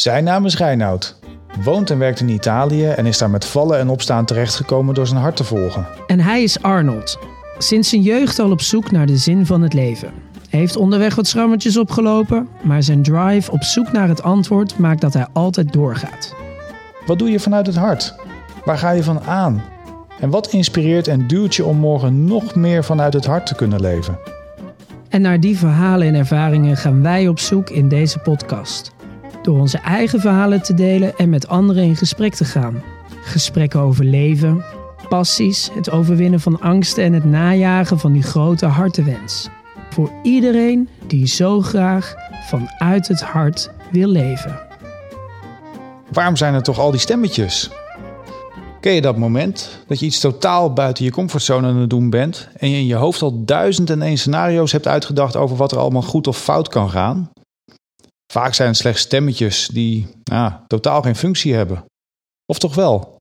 Zijn 0.00 0.24
naam 0.24 0.44
is 0.44 0.56
Reinoud. 0.56 1.16
Woont 1.64 1.90
en 1.90 1.98
werkt 1.98 2.20
in 2.20 2.28
Italië 2.28 2.86
en 2.86 3.06
is 3.06 3.18
daar 3.18 3.30
met 3.30 3.44
vallen 3.44 3.78
en 3.78 3.88
opstaan 3.88 4.24
terechtgekomen 4.24 4.94
door 4.94 5.06
zijn 5.06 5.20
hart 5.20 5.36
te 5.36 5.44
volgen. 5.44 5.86
En 6.06 6.20
hij 6.20 6.42
is 6.42 6.62
Arnold. 6.62 7.18
Sinds 7.58 7.88
zijn 7.88 8.02
jeugd 8.02 8.38
al 8.38 8.50
op 8.50 8.60
zoek 8.60 8.90
naar 8.90 9.06
de 9.06 9.16
zin 9.16 9.46
van 9.46 9.62
het 9.62 9.72
leven. 9.72 10.12
Hij 10.48 10.60
heeft 10.60 10.76
onderweg 10.76 11.14
wat 11.14 11.26
schrammetjes 11.26 11.76
opgelopen, 11.76 12.48
maar 12.62 12.82
zijn 12.82 13.02
drive 13.02 13.50
op 13.50 13.62
zoek 13.62 13.92
naar 13.92 14.08
het 14.08 14.22
antwoord 14.22 14.78
maakt 14.78 15.00
dat 15.00 15.14
hij 15.14 15.26
altijd 15.32 15.72
doorgaat. 15.72 16.34
Wat 17.06 17.18
doe 17.18 17.30
je 17.30 17.40
vanuit 17.40 17.66
het 17.66 17.76
hart? 17.76 18.14
Waar 18.64 18.78
ga 18.78 18.90
je 18.90 19.02
van 19.02 19.20
aan? 19.20 19.62
En 20.20 20.30
wat 20.30 20.52
inspireert 20.52 21.08
en 21.08 21.26
duwt 21.26 21.54
je 21.54 21.64
om 21.64 21.76
morgen 21.76 22.24
nog 22.24 22.54
meer 22.54 22.84
vanuit 22.84 23.12
het 23.12 23.26
hart 23.26 23.46
te 23.46 23.54
kunnen 23.54 23.80
leven? 23.80 24.18
En 25.08 25.20
naar 25.20 25.40
die 25.40 25.58
verhalen 25.58 26.06
en 26.06 26.14
ervaringen 26.14 26.76
gaan 26.76 27.02
wij 27.02 27.28
op 27.28 27.38
zoek 27.38 27.70
in 27.70 27.88
deze 27.88 28.18
podcast. 28.18 28.92
Door 29.42 29.58
onze 29.58 29.78
eigen 29.78 30.20
verhalen 30.20 30.62
te 30.62 30.74
delen 30.74 31.16
en 31.16 31.28
met 31.28 31.48
anderen 31.48 31.82
in 31.82 31.96
gesprek 31.96 32.34
te 32.34 32.44
gaan. 32.44 32.82
Gesprekken 33.22 33.80
over 33.80 34.04
leven, 34.04 34.64
passies, 35.08 35.70
het 35.74 35.90
overwinnen 35.90 36.40
van 36.40 36.60
angsten 36.60 37.04
en 37.04 37.12
het 37.12 37.24
najagen 37.24 37.98
van 37.98 38.12
die 38.12 38.22
grote 38.22 38.66
hartenwens. 38.66 39.48
Voor 39.90 40.10
iedereen 40.22 40.88
die 41.06 41.26
zo 41.26 41.60
graag 41.60 42.14
vanuit 42.48 43.08
het 43.08 43.20
hart 43.20 43.70
wil 43.90 44.08
leven. 44.08 44.58
Waarom 46.12 46.36
zijn 46.36 46.54
er 46.54 46.62
toch 46.62 46.78
al 46.78 46.90
die 46.90 47.00
stemmetjes? 47.00 47.70
Ken 48.80 48.92
je 48.92 49.00
dat 49.00 49.16
moment 49.16 49.82
dat 49.86 50.00
je 50.00 50.06
iets 50.06 50.20
totaal 50.20 50.72
buiten 50.72 51.04
je 51.04 51.10
comfortzone 51.10 51.68
aan 51.68 51.76
het 51.76 51.90
doen 51.90 52.10
bent 52.10 52.48
en 52.56 52.70
je 52.70 52.76
in 52.76 52.86
je 52.86 52.94
hoofd 52.94 53.22
al 53.22 53.44
duizend 53.44 53.90
en 53.90 54.02
één 54.02 54.18
scenario's 54.18 54.72
hebt 54.72 54.86
uitgedacht 54.86 55.36
over 55.36 55.56
wat 55.56 55.72
er 55.72 55.78
allemaal 55.78 56.02
goed 56.02 56.26
of 56.26 56.38
fout 56.38 56.68
kan 56.68 56.90
gaan? 56.90 57.30
Vaak 58.30 58.54
zijn 58.54 58.68
het 58.68 58.76
slechts 58.76 59.00
stemmetjes 59.00 59.68
die 59.72 60.06
nou, 60.24 60.52
totaal 60.66 61.02
geen 61.02 61.16
functie 61.16 61.54
hebben. 61.54 61.84
Of 62.46 62.58
toch 62.58 62.74
wel? 62.74 63.16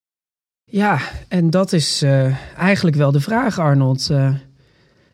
Ja, 0.63 0.99
en 1.27 1.49
dat 1.49 1.73
is 1.73 2.03
uh, 2.03 2.57
eigenlijk 2.57 2.95
wel 2.95 3.11
de 3.11 3.19
vraag, 3.19 3.59
Arnold. 3.59 4.09
Uh, 4.11 4.33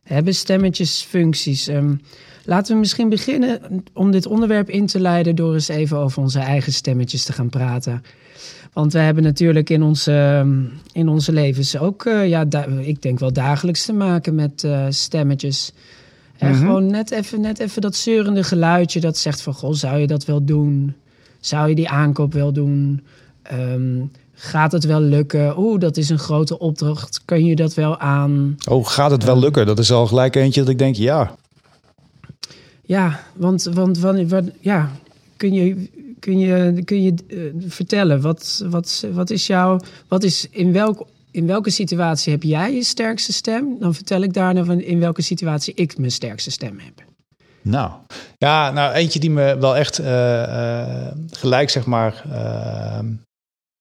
hebben 0.04 0.36
stemmetjes 0.36 1.02
functies? 1.02 1.68
Um, 1.68 2.02
laten 2.44 2.74
we 2.74 2.80
misschien 2.80 3.10
beginnen 3.10 3.84
om 3.94 4.12
dit 4.12 4.26
onderwerp 4.26 4.70
in 4.70 4.86
te 4.86 5.00
leiden 5.00 5.36
door 5.36 5.54
eens 5.54 5.68
even 5.68 5.98
over 5.98 6.22
onze 6.22 6.40
eigen 6.40 6.74
stemmetjes 6.74 7.24
te 7.24 7.34
gaan 7.34 7.50
praten. 7.50 8.04
Want 8.74 8.94
we 8.94 9.00
hebben 9.00 9.24
natuurlijk 9.24 9.70
in 9.70 9.84
onze, 9.84 10.46
in 10.92 11.08
onze 11.08 11.32
levens 11.32 11.78
ook, 11.78 12.06
uh, 12.06 12.28
ja, 12.28 12.46
ik 12.82 13.02
denk 13.02 13.20
wel 13.20 13.34
dagelijks 13.34 13.86
te 13.86 13.94
maken 13.94 14.36
met 14.36 14.68
stemmetjes. 14.90 15.72
Mm 16.40 16.48
-hmm. 16.48 16.60
gewoon 16.60 16.86
net 16.86 17.12
even, 17.12 17.42
net 17.42 17.60
even 17.60 17.82
dat 17.82 17.96
zeurende 17.96 18.44
geluidje 18.44 19.00
dat 19.00 19.18
zegt 19.18 19.42
van... 19.42 19.54
Goh, 19.54 19.74
zou 19.74 19.98
je 19.98 20.08
dat 20.08 20.26
wel 20.26 20.46
doen? 20.46 20.96
Zou 21.40 21.70
je 21.70 21.76
die 21.76 21.90
aankoop 21.90 22.34
wel 22.34 22.54
doen? 22.54 23.04
Um, 23.54 24.12
gaat 24.34 24.72
het 24.72 24.84
wel 24.84 25.02
lukken? 25.02 25.60
Oeh, 25.60 25.80
dat 25.80 25.98
is 25.98 26.10
een 26.10 26.20
grote 26.20 26.60
opdracht. 26.60 27.22
Kun 27.26 27.46
je 27.46 27.56
dat 27.56 27.74
wel 27.74 28.00
aan? 28.00 28.56
Oh, 28.70 28.86
gaat 28.88 29.12
het 29.12 29.24
wel 29.24 29.40
lukken? 29.40 29.66
Dat 29.66 29.80
is 29.80 29.92
al 29.92 30.08
gelijk 30.08 30.36
eentje 30.36 30.62
dat 30.62 30.70
ik 30.70 30.78
denk, 30.78 30.96
ja. 30.96 31.36
Ja, 32.82 33.20
want, 33.34 33.64
want 33.64 34.00
wanneer, 34.00 34.44
ja, 34.60 34.92
kun 35.38 35.54
je, 35.54 35.90
kun 36.20 36.40
je, 36.40 36.84
kun 36.84 37.02
je 37.02 37.14
uh, 37.28 37.54
vertellen, 37.68 38.22
wat, 38.22 38.66
wat, 38.70 39.06
wat 39.14 39.30
is 39.30 39.48
jouw, 39.48 39.80
wat 40.08 40.24
is 40.24 40.48
in 40.52 40.72
welk 40.72 41.08
in 41.36 41.48
welke 41.48 41.70
situatie 41.70 42.32
heb 42.32 42.44
jij 42.44 42.74
je 42.74 42.84
sterkste 42.84 43.34
stem? 43.34 43.80
Dan 43.80 43.94
vertel 43.94 44.22
ik 44.22 44.34
daarna 44.34 44.64
van 44.64 44.80
in 44.80 45.00
welke 45.00 45.22
situatie 45.22 45.74
ik 45.74 45.98
mijn 45.98 46.12
sterkste 46.12 46.52
stem 46.52 46.80
heb. 46.80 47.04
Nou, 47.62 47.92
ja, 48.38 48.72
nou 48.72 48.94
eentje 48.94 49.20
die 49.20 49.30
me 49.30 49.58
wel 49.58 49.76
echt 49.76 50.00
uh, 50.00 50.06
uh, 50.08 51.12
gelijk 51.30 51.70
zeg 51.70 51.86
maar 51.86 52.24
uh, 52.28 53.00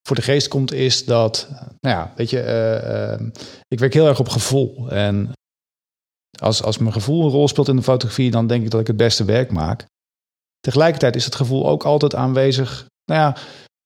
voor 0.02 0.16
de 0.16 0.22
geest 0.22 0.48
komt 0.48 0.72
is 0.72 1.04
dat, 1.04 1.48
nou 1.80 1.96
ja, 1.96 2.12
weet 2.16 2.30
je, 2.30 2.38
ik 3.68 3.78
werk 3.78 3.94
heel 3.94 4.08
erg 4.08 4.20
op 4.20 4.28
gevoel. 4.28 4.90
En 4.90 5.32
als, 6.40 6.62
als 6.62 6.78
mijn 6.78 6.92
gevoel 6.92 7.24
een 7.24 7.30
rol 7.30 7.48
speelt 7.48 7.68
in 7.68 7.76
de 7.76 7.82
fotografie, 7.82 8.30
dan 8.30 8.46
denk 8.46 8.64
ik 8.64 8.70
dat 8.70 8.80
ik 8.80 8.86
het 8.86 8.96
beste 8.96 9.24
werk 9.24 9.50
maak. 9.50 9.86
Tegelijkertijd 10.60 11.16
is 11.16 11.24
het 11.24 11.34
gevoel 11.34 11.68
ook 11.68 11.84
altijd 11.84 12.14
aanwezig. 12.14 12.86
Nou 13.04 13.20
ja, 13.20 13.36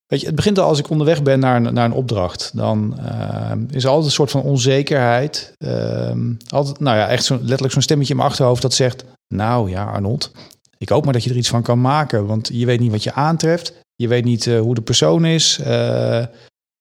Weet 0.09 0.21
je, 0.21 0.27
het 0.27 0.35
begint 0.35 0.59
al 0.59 0.69
als 0.69 0.79
ik 0.79 0.91
onderweg 0.91 1.23
ben 1.23 1.39
naar 1.39 1.57
een, 1.57 1.75
naar 1.75 1.85
een 1.85 1.93
opdracht. 1.93 2.51
Dan 2.55 2.99
uh, 3.01 3.53
is 3.71 3.85
er 3.85 3.89
altijd 3.89 4.07
een 4.07 4.13
soort 4.13 4.31
van 4.31 4.43
onzekerheid. 4.43 5.53
Uh, 5.59 6.17
altijd, 6.49 6.81
nou 6.81 6.97
ja, 6.97 7.09
echt 7.09 7.25
zo, 7.25 7.35
letterlijk 7.35 7.73
zo'n 7.73 7.83
stemmetje 7.83 8.13
in 8.13 8.19
mijn 8.19 8.31
achterhoofd 8.31 8.63
dat 8.63 8.75
zegt... 8.75 9.05
Nou 9.35 9.71
ja, 9.71 9.85
Arnold, 9.85 10.31
ik 10.79 10.89
hoop 10.89 11.05
maar 11.05 11.13
dat 11.13 11.25
je 11.25 11.31
er 11.31 11.37
iets 11.37 11.49
van 11.49 11.63
kan 11.63 11.81
maken. 11.81 12.27
Want 12.27 12.51
je 12.53 12.67
weet 12.67 12.81
niet 12.81 12.91
wat 12.91 13.03
je 13.03 13.13
aantreft. 13.13 13.75
Je 13.95 14.09
weet 14.09 14.25
niet 14.25 14.47
uh, 14.47 14.61
hoe 14.61 14.75
de 14.75 14.81
persoon 14.81 15.25
is. 15.25 15.59
Uh, 15.59 15.67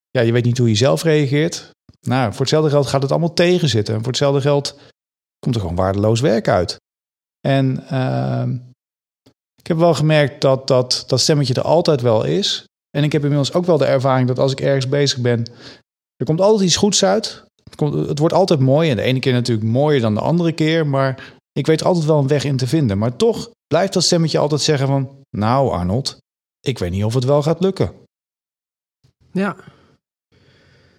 ja, 0.09 0.21
je 0.21 0.31
weet 0.31 0.45
niet 0.45 0.57
hoe 0.57 0.69
je 0.69 0.75
zelf 0.75 1.03
reageert. 1.03 1.69
Nou, 2.01 2.31
voor 2.31 2.39
hetzelfde 2.39 2.69
geld 2.69 2.87
gaat 2.87 3.01
het 3.01 3.11
allemaal 3.11 3.33
tegenzitten. 3.33 3.93
En 3.93 3.99
voor 3.99 4.09
hetzelfde 4.09 4.41
geld 4.41 4.79
komt 5.39 5.55
er 5.55 5.61
gewoon 5.61 5.75
waardeloos 5.75 6.19
werk 6.19 6.47
uit. 6.47 6.77
En 7.47 7.87
ehm, 7.89 8.53
ik 9.55 9.67
heb 9.67 9.77
wel 9.77 9.93
gemerkt 9.93 10.41
dat, 10.41 10.67
dat 10.67 11.03
dat 11.07 11.19
stemmetje 11.19 11.53
er 11.53 11.61
altijd 11.61 12.01
wel 12.01 12.23
is... 12.23 12.66
En 12.89 13.03
ik 13.03 13.11
heb 13.11 13.21
inmiddels 13.21 13.53
ook 13.53 13.65
wel 13.65 13.77
de 13.77 13.85
ervaring 13.85 14.27
dat 14.27 14.39
als 14.39 14.51
ik 14.51 14.59
ergens 14.59 14.89
bezig 14.89 15.19
ben, 15.19 15.45
er 16.15 16.25
komt 16.25 16.41
altijd 16.41 16.67
iets 16.67 16.75
goeds 16.75 17.03
uit. 17.03 17.45
Het, 17.63 17.75
komt, 17.75 18.07
het 18.07 18.19
wordt 18.19 18.33
altijd 18.33 18.59
mooi. 18.59 18.89
En 18.89 18.95
de 18.95 19.01
ene 19.01 19.19
keer 19.19 19.33
natuurlijk 19.33 19.67
mooier 19.67 20.01
dan 20.01 20.13
de 20.13 20.21
andere 20.21 20.51
keer. 20.51 20.87
Maar 20.87 21.35
ik 21.51 21.65
weet 21.65 21.83
altijd 21.83 22.05
wel 22.05 22.19
een 22.19 22.27
weg 22.27 22.43
in 22.43 22.57
te 22.57 22.67
vinden. 22.67 22.97
Maar 22.97 23.15
toch 23.15 23.51
blijft 23.67 23.93
dat 23.93 24.03
stemmetje 24.03 24.37
altijd 24.37 24.61
zeggen 24.61 24.87
van... 24.87 25.15
Nou 25.29 25.71
Arnold, 25.71 26.17
ik 26.59 26.77
weet 26.77 26.91
niet 26.91 27.03
of 27.03 27.13
het 27.13 27.23
wel 27.23 27.41
gaat 27.41 27.61
lukken. 27.61 27.91
Ja, 29.31 29.55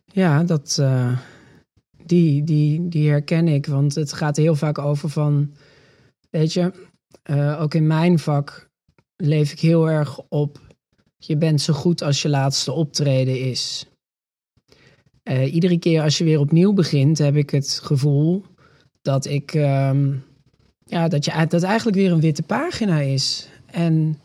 ja 0.04 0.44
dat, 0.44 0.76
uh, 0.80 1.18
die, 2.04 2.44
die, 2.44 2.88
die 2.88 3.10
herken 3.10 3.48
ik. 3.48 3.66
Want 3.66 3.94
het 3.94 4.12
gaat 4.12 4.36
heel 4.36 4.54
vaak 4.54 4.78
over 4.78 5.08
van... 5.08 5.52
Weet 6.30 6.52
je, 6.52 6.72
uh, 7.30 7.60
ook 7.62 7.74
in 7.74 7.86
mijn 7.86 8.18
vak 8.18 8.68
leef 9.16 9.52
ik 9.52 9.60
heel 9.60 9.90
erg 9.90 10.20
op 10.28 10.60
je 11.18 11.36
bent 11.36 11.60
zo 11.60 11.72
goed 11.72 12.02
als 12.02 12.22
je 12.22 12.28
laatste 12.28 12.72
optreden 12.72 13.40
is. 13.40 13.86
Uh, 15.24 15.54
iedere 15.54 15.78
keer 15.78 16.02
als 16.02 16.18
je 16.18 16.24
weer 16.24 16.40
opnieuw 16.40 16.72
begint, 16.72 17.18
heb 17.18 17.36
ik 17.36 17.50
het 17.50 17.80
gevoel 17.82 18.44
dat 19.02 19.26
ik. 19.26 19.54
Um, 19.54 20.24
ja, 20.84 21.08
dat, 21.08 21.24
je, 21.24 21.46
dat 21.48 21.62
eigenlijk 21.62 21.96
weer 21.96 22.12
een 22.12 22.20
witte 22.20 22.42
pagina 22.42 23.00
is. 23.00 23.48
En 23.66 24.18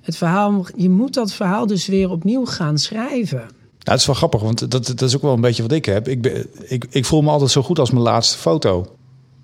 het 0.00 0.16
verhaal, 0.16 0.66
je 0.76 0.90
moet 0.90 1.14
dat 1.14 1.32
verhaal 1.32 1.66
dus 1.66 1.86
weer 1.86 2.10
opnieuw 2.10 2.46
gaan 2.46 2.78
schrijven. 2.78 3.38
Ja, 3.78 3.92
het 3.92 4.00
is 4.00 4.06
wel 4.06 4.14
grappig, 4.14 4.40
want 4.40 4.70
dat, 4.70 4.86
dat 4.86 5.02
is 5.02 5.16
ook 5.16 5.22
wel 5.22 5.32
een 5.32 5.40
beetje 5.40 5.62
wat 5.62 5.72
ik 5.72 5.84
heb. 5.84 6.08
Ik, 6.08 6.22
ben, 6.22 6.46
ik, 6.68 6.86
ik 6.90 7.04
voel 7.04 7.22
me 7.22 7.30
altijd 7.30 7.50
zo 7.50 7.62
goed 7.62 7.78
als 7.78 7.90
mijn 7.90 8.02
laatste 8.02 8.38
foto. 8.38 8.96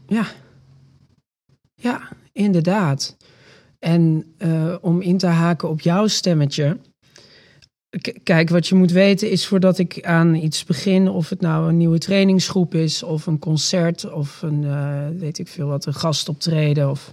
Ja, 0.07 0.27
ja 1.75 2.09
inderdaad. 2.33 3.17
En 3.79 4.35
uh, 4.39 4.75
om 4.81 5.01
in 5.01 5.19
te 5.19 5.27
haken 5.27 5.69
op 5.69 5.81
jouw 5.81 6.07
stemmetje. 6.07 6.79
Kijk, 8.23 8.49
wat 8.49 8.67
je 8.67 8.75
moet 8.75 8.91
weten 8.91 9.31
is 9.31 9.47
voordat 9.47 9.79
ik 9.79 10.05
aan 10.05 10.35
iets 10.35 10.65
begin, 10.65 11.09
of 11.09 11.29
het 11.29 11.41
nou 11.41 11.69
een 11.69 11.77
nieuwe 11.77 11.99
trainingsgroep 11.99 12.75
is, 12.75 13.03
of 13.03 13.27
een 13.27 13.39
concert, 13.39 14.11
of 14.11 14.43
een, 14.43 14.63
uh, 14.63 15.09
weet 15.19 15.39
ik 15.39 15.49
veel 15.49 15.67
wat, 15.67 15.87
een 15.87 15.95
gastoptreden. 15.95 16.91
Of... 16.91 17.13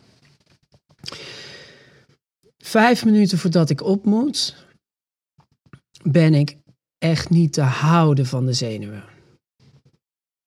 Vijf 2.57 3.06
minuten 3.06 3.38
voordat 3.38 3.69
ik 3.69 3.84
op 3.84 4.06
moet, 4.06 4.66
ben 6.03 6.34
ik 6.34 6.57
echt 6.97 7.29
niet 7.29 7.53
te 7.53 7.61
houden 7.61 8.25
van 8.25 8.45
de 8.45 8.53
zenuwen. 8.53 9.03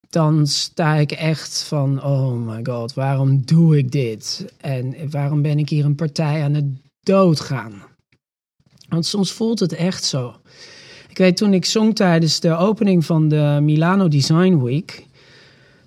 Dan 0.08 0.46
sta 0.46 0.94
ik 0.94 1.12
echt 1.12 1.62
van, 1.62 2.02
oh 2.02 2.46
my 2.46 2.60
god, 2.62 2.94
waarom 2.94 3.44
doe 3.44 3.78
ik 3.78 3.90
dit? 3.92 4.54
En 4.60 5.10
waarom 5.10 5.42
ben 5.42 5.58
ik 5.58 5.68
hier 5.68 5.84
een 5.84 5.94
partij 5.94 6.42
aan 6.42 6.54
het 6.54 6.64
doodgaan? 7.00 7.82
Want 8.88 9.06
soms 9.06 9.32
voelt 9.32 9.60
het 9.60 9.72
echt 9.72 10.04
zo. 10.04 10.34
Ik 11.08 11.18
weet 11.18 11.36
toen 11.36 11.54
ik 11.54 11.64
zong 11.64 11.94
tijdens 11.94 12.40
de 12.40 12.56
opening 12.56 13.04
van 13.04 13.28
de 13.28 13.58
Milano 13.62 14.08
Design 14.08 14.62
Week. 14.62 15.06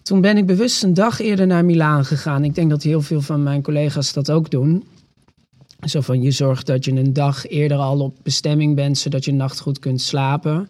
Toen 0.04 0.22
ben 0.22 0.38
ik 0.38 0.46
bewust 0.46 0.84
een 0.84 0.94
dag 0.94 1.20
eerder 1.20 1.48
naar 1.48 1.66
Milaan 1.66 2.06
gegaan. 2.06 2.44
Ik 2.44 2.56
denk 2.56 2.70
dat 2.70 2.84
heel 2.84 3.02
veel 3.02 3.22
van 3.22 3.44
mijn 3.44 3.62
collega's 3.62 4.14
dat 4.14 4.32
ook 4.32 4.52
doen. 4.52 4.84
Zo 5.88 6.02
van 6.02 6.22
je 6.22 6.32
zorgt 6.32 6.66
dat 6.66 6.86
je 6.86 6.92
een 6.92 7.14
dag 7.14 7.48
eerder 7.48 7.78
al 7.78 8.00
op 8.00 8.16
bestemming 8.24 8.76
bent, 8.76 8.98
zodat 8.98 9.26
je 9.26 9.34
nacht 9.34 9.60
goed 9.60 9.80
kunt 9.80 10.02
slapen. 10.02 10.70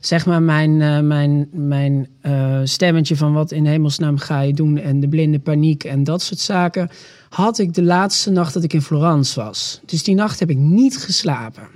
Zeg 0.00 0.26
maar 0.26 0.42
mijn, 0.42 0.80
uh, 0.80 1.00
mijn, 1.00 1.48
mijn 1.52 2.08
uh, 2.22 2.60
stemmetje 2.64 3.16
van 3.16 3.32
wat 3.32 3.52
in 3.52 3.66
hemelsnaam 3.66 4.18
ga 4.18 4.40
je 4.40 4.52
doen 4.52 4.78
en 4.78 5.00
de 5.00 5.08
blinde 5.08 5.38
paniek 5.38 5.84
en 5.84 6.04
dat 6.04 6.22
soort 6.22 6.40
zaken 6.40 6.90
had 7.28 7.58
ik 7.58 7.74
de 7.74 7.82
laatste 7.82 8.30
nacht 8.30 8.54
dat 8.54 8.62
ik 8.62 8.72
in 8.72 8.82
Florence 8.82 9.40
was. 9.40 9.80
Dus 9.86 10.02
die 10.02 10.14
nacht 10.14 10.40
heb 10.40 10.50
ik 10.50 10.56
niet 10.56 10.98
geslapen. 10.98 11.68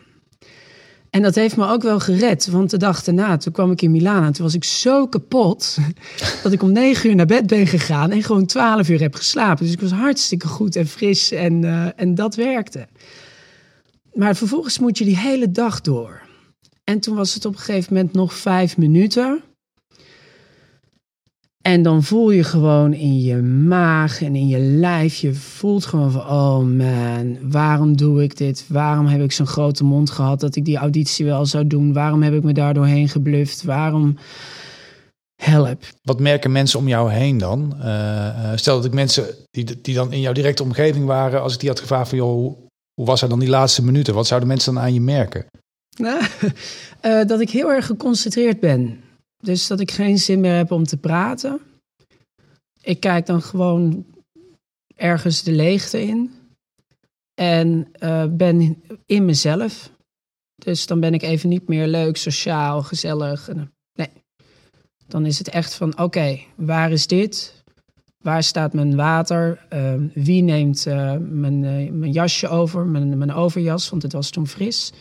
En 1.10 1.22
dat 1.22 1.34
heeft 1.34 1.56
me 1.56 1.66
ook 1.66 1.82
wel 1.82 2.00
gered, 2.00 2.46
want 2.46 2.70
de 2.70 2.76
dag 2.76 3.04
daarna, 3.04 3.36
toen 3.36 3.52
kwam 3.52 3.70
ik 3.70 3.82
in 3.82 3.90
Milaan 3.90 4.24
en 4.24 4.32
toen 4.32 4.44
was 4.44 4.54
ik 4.54 4.64
zo 4.64 5.06
kapot 5.06 5.78
dat 6.42 6.52
ik 6.52 6.62
om 6.62 6.72
negen 6.72 7.10
uur 7.10 7.16
naar 7.16 7.26
bed 7.26 7.46
ben 7.46 7.66
gegaan 7.66 8.10
en 8.10 8.22
gewoon 8.22 8.46
twaalf 8.46 8.88
uur 8.88 9.00
heb 9.00 9.14
geslapen. 9.14 9.64
Dus 9.64 9.74
ik 9.74 9.80
was 9.80 9.90
hartstikke 9.90 10.46
goed 10.46 10.76
en 10.76 10.86
fris 10.86 11.30
en, 11.30 11.62
uh, 11.62 11.86
en 11.96 12.14
dat 12.14 12.34
werkte. 12.34 12.86
maar 14.14 14.36
vervolgens 14.36 14.78
moet 14.78 14.98
je 14.98 15.04
die 15.04 15.18
hele 15.18 15.50
dag 15.50 15.80
door. 15.80 16.28
En 16.90 17.00
toen 17.00 17.16
was 17.16 17.34
het 17.34 17.44
op 17.44 17.52
een 17.52 17.58
gegeven 17.58 17.94
moment 17.94 18.12
nog 18.12 18.34
vijf 18.34 18.76
minuten. 18.76 19.42
En 21.62 21.82
dan 21.82 22.02
voel 22.02 22.30
je 22.30 22.44
gewoon 22.44 22.92
in 22.92 23.20
je 23.20 23.36
maag 23.42 24.22
en 24.22 24.36
in 24.36 24.48
je 24.48 24.58
lijf, 24.58 25.16
je 25.16 25.34
voelt 25.34 25.86
gewoon 25.86 26.10
van, 26.10 26.20
oh 26.20 26.58
man, 26.58 27.50
waarom 27.50 27.96
doe 27.96 28.22
ik 28.22 28.36
dit? 28.36 28.64
Waarom 28.68 29.06
heb 29.06 29.22
ik 29.22 29.32
zo'n 29.32 29.46
grote 29.46 29.84
mond 29.84 30.10
gehad 30.10 30.40
dat 30.40 30.56
ik 30.56 30.64
die 30.64 30.76
auditie 30.76 31.24
wel 31.24 31.46
zou 31.46 31.66
doen? 31.66 31.92
Waarom 31.92 32.22
heb 32.22 32.34
ik 32.34 32.42
me 32.42 32.52
daar 32.52 32.74
doorheen 32.74 33.08
gebluft? 33.08 33.62
Waarom 33.62 34.16
help? 35.42 35.84
Wat 36.02 36.20
merken 36.20 36.52
mensen 36.52 36.78
om 36.78 36.88
jou 36.88 37.12
heen 37.12 37.38
dan? 37.38 37.74
Uh, 37.78 38.52
stel 38.54 38.76
dat 38.76 38.84
ik 38.84 38.94
mensen 38.94 39.26
die, 39.50 39.80
die 39.80 39.94
dan 39.94 40.12
in 40.12 40.20
jouw 40.20 40.32
directe 40.32 40.62
omgeving 40.62 41.06
waren, 41.06 41.42
als 41.42 41.54
ik 41.54 41.60
die 41.60 41.68
had 41.68 41.80
gevraagd 41.80 42.08
van, 42.08 42.18
joh, 42.18 42.56
hoe, 42.94 43.06
was 43.06 43.22
er 43.22 43.28
dan 43.28 43.38
die 43.38 43.48
laatste 43.48 43.84
minuten? 43.84 44.14
Wat 44.14 44.26
zouden 44.26 44.48
mensen 44.48 44.74
dan 44.74 44.82
aan 44.82 44.94
je 44.94 45.00
merken? 45.00 45.46
Nou, 45.96 46.22
uh, 47.02 47.24
dat 47.30 47.40
ik 47.40 47.50
heel 47.50 47.72
erg 47.72 47.86
geconcentreerd 47.86 48.60
ben. 48.60 49.00
Dus 49.42 49.66
dat 49.66 49.80
ik 49.80 49.90
geen 49.90 50.18
zin 50.18 50.40
meer 50.40 50.56
heb 50.56 50.70
om 50.70 50.84
te 50.84 50.96
praten. 50.96 51.60
Ik 52.82 53.00
kijk 53.00 53.26
dan 53.26 53.42
gewoon 53.42 54.06
ergens 54.96 55.42
de 55.42 55.52
leegte 55.52 56.02
in. 56.02 56.34
En 57.34 57.88
uh, 57.98 58.24
ben 58.30 58.82
in 59.06 59.24
mezelf. 59.24 59.90
Dus 60.54 60.86
dan 60.86 61.00
ben 61.00 61.14
ik 61.14 61.22
even 61.22 61.48
niet 61.48 61.68
meer 61.68 61.86
leuk, 61.86 62.16
sociaal, 62.16 62.82
gezellig. 62.82 63.48
Nee. 63.92 64.08
Dan 65.06 65.26
is 65.26 65.38
het 65.38 65.48
echt 65.48 65.74
van: 65.74 65.98
oké, 65.98 66.38
waar 66.56 66.92
is 66.92 67.06
dit? 67.06 67.62
Waar 68.18 68.42
staat 68.42 68.72
mijn 68.72 68.96
water? 68.96 69.66
Uh, 69.72 69.94
wie 70.14 70.42
neemt 70.42 70.84
mijn, 71.18 71.60
mijn 71.98 72.12
jasje 72.12 72.48
over, 72.48 72.86
mijn, 72.86 73.18
mijn 73.18 73.32
overjas, 73.32 73.88
want 73.88 74.02
het 74.02 74.12
was 74.12 74.30
toen 74.30 74.46
fris. 74.46 74.92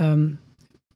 Um, 0.00 0.40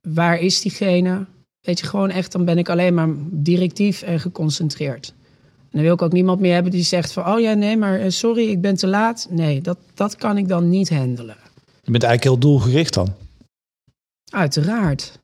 waar 0.01 0.41
is 0.41 0.61
diegene? 0.61 1.27
Weet 1.61 1.79
je, 1.79 1.87
gewoon 1.87 2.11
echt, 2.11 2.33
dan 2.33 2.45
ben 2.45 2.59
ik 2.59 2.69
alleen 2.69 2.95
maar 2.95 3.09
directief 3.31 4.03
en 4.03 4.21
geconcentreerd. 4.21 5.15
En 5.61 5.69
dan 5.71 5.83
wil 5.83 5.93
ik 5.93 6.03
ook 6.03 6.13
niemand 6.13 6.41
meer 6.41 6.55
hebben 6.55 6.73
die 6.73 6.83
zegt 6.83 7.13
van... 7.13 7.27
oh 7.27 7.41
ja, 7.41 7.53
nee, 7.53 7.77
maar 7.77 8.01
eh, 8.01 8.11
sorry, 8.11 8.49
ik 8.49 8.61
ben 8.61 8.75
te 8.75 8.87
laat. 8.87 9.27
Nee, 9.31 9.61
dat, 9.61 9.79
dat 9.95 10.17
kan 10.17 10.37
ik 10.37 10.49
dan 10.49 10.69
niet 10.69 10.91
handelen. 10.91 11.37
Je 11.83 11.91
bent 11.91 12.03
eigenlijk 12.03 12.23
heel 12.23 12.39
doelgericht 12.39 12.95
dan? 12.95 13.15
Uiteraard. 14.31 15.19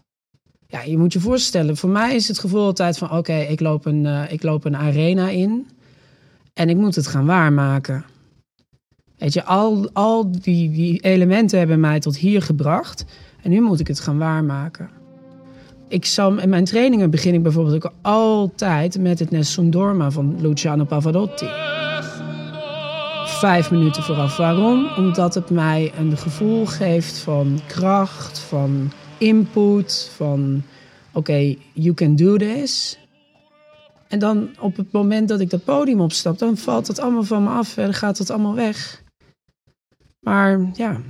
Ja, 0.67 0.83
je 0.83 0.99
moet 0.99 1.13
je 1.13 1.21
voorstellen, 1.21 1.77
voor 1.77 1.91
mij 1.91 2.15
is 2.15 2.29
het 2.29 2.39
gevoel 2.39 2.65
altijd 2.65 2.99
van... 2.99 3.11
oké, 3.11 3.37
ik 3.37 3.61
loop 3.61 3.85
een 3.85 4.05
uh, 4.05 4.33
ik 4.33 4.43
loop 4.43 4.65
een 4.65 4.77
arena 4.77 5.29
in 5.29 5.67
en 6.53 6.69
ik 6.69 6.77
moet 6.77 6.95
het 6.95 7.07
gaan 7.07 7.27
waarmaken. 7.27 8.05
Weet 9.19 9.33
je, 9.33 9.45
al, 9.45 9.91
al 9.93 10.31
die, 10.33 10.71
die 10.71 11.01
elementen 11.01 11.59
hebben 11.59 11.81
mij 11.81 12.01
tot 12.01 12.17
hier 12.17 12.43
gebracht... 12.43 13.05
en 13.43 13.51
nu 13.51 13.61
moet 13.61 13.81
ik 13.81 13.87
het 13.87 14.01
gaan 14.01 14.19
waarmaken 14.19 14.91
ik 15.93 16.05
zal, 16.05 16.39
in 16.39 16.49
mijn 16.49 16.65
trainingen 16.65 17.11
begin 17.11 17.35
ik 17.35 17.43
bijvoorbeeld 17.43 17.85
ook 17.85 17.93
altijd 18.03 18.99
met 18.99 19.19
het 19.19 19.31
Nessun 19.31 19.71
Dorma 19.71 20.11
van 20.11 20.37
Luciano 20.41 20.85
Pavarotti. 20.85 21.47
Vijf 23.25 23.71
minuten 23.71 24.03
vooraf. 24.03 24.37
Waarom? 24.37 24.91
Omdat 24.97 25.35
het 25.35 25.51
mij 25.51 25.93
een 25.99 26.17
gevoel 26.17 26.67
geeft 26.67 27.19
van 27.19 27.61
kracht, 27.67 28.39
van 28.39 28.93
input, 29.19 30.11
van 30.17 30.63
oké, 31.13 31.55
you 31.73 31.95
can 31.95 32.17
do 32.17 32.37
this. 32.37 32.99
En 34.09 34.19
dan 34.19 34.49
op 34.61 34.77
het 34.77 34.93
moment 34.93 35.29
dat 35.29 35.41
ik 35.41 35.51
dat 35.51 35.65
podium 35.65 36.01
opstap, 36.01 36.39
dan 36.39 36.57
valt 36.57 36.87
het 36.87 36.99
allemaal 37.01 37.25
van 37.25 37.43
me 37.43 37.51
af 37.51 37.77
en 37.77 37.95
gaat 37.95 38.19
het 38.19 38.31
allemaal 38.31 38.55
weg. 38.55 39.03
Maar 40.21 40.71
ja, 40.75 41.01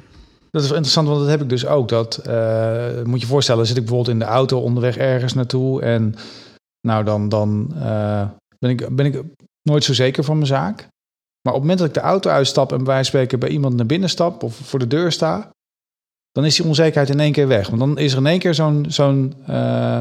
dat 0.52 0.62
is 0.62 0.70
interessant, 0.70 1.08
want 1.08 1.20
dat 1.20 1.28
heb 1.28 1.40
ik 1.40 1.49
dus 1.49 1.66
ook. 1.66 1.88
Dat 1.88 2.22
uh, 2.26 3.02
moet 3.02 3.20
je 3.20 3.26
voorstellen, 3.26 3.66
zit 3.66 3.76
ik 3.76 3.82
bijvoorbeeld 3.84 4.14
in 4.14 4.19
de 4.19 4.32
auto 4.32 4.60
onderweg 4.60 4.96
ergens 4.96 5.34
naartoe. 5.34 5.82
En 5.82 6.14
nou, 6.87 7.04
dan, 7.04 7.28
dan 7.28 7.72
uh, 7.75 8.28
ben, 8.58 8.70
ik, 8.70 8.96
ben 8.96 9.06
ik 9.06 9.22
nooit 9.62 9.84
zo 9.84 9.94
zeker 9.94 10.25
van 10.25 10.37
mijn 10.37 10.46
zaak. 10.46 10.76
Maar 11.43 11.54
op 11.54 11.60
het 11.60 11.69
moment 11.69 11.78
dat 11.78 11.88
ik 11.88 11.94
de 11.94 12.00
auto 12.00 12.31
uitstap 12.31 12.72
en 12.72 12.84
bij 12.84 13.04
spreken 13.04 13.38
bij 13.38 13.49
iemand 13.49 13.75
naar 13.75 13.87
binnen 13.87 14.08
stap 14.08 14.43
of 14.43 14.54
voor 14.54 14.78
de 14.78 14.87
deur 14.87 15.12
sta, 15.12 15.50
dan 16.31 16.44
is 16.44 16.56
die 16.56 16.66
onzekerheid 16.66 17.10
in 17.10 17.20
één 17.20 17.32
keer 17.32 17.49
weg. 17.49 17.66
Want 17.69 17.78
dan 17.78 17.99
is 17.99 18.12
er 18.12 18.19
in 18.19 18.26
één 18.26 18.38
keer 18.38 18.54
zo'n. 18.54 18.84
zo'n 18.88 19.34
uh, 19.40 19.99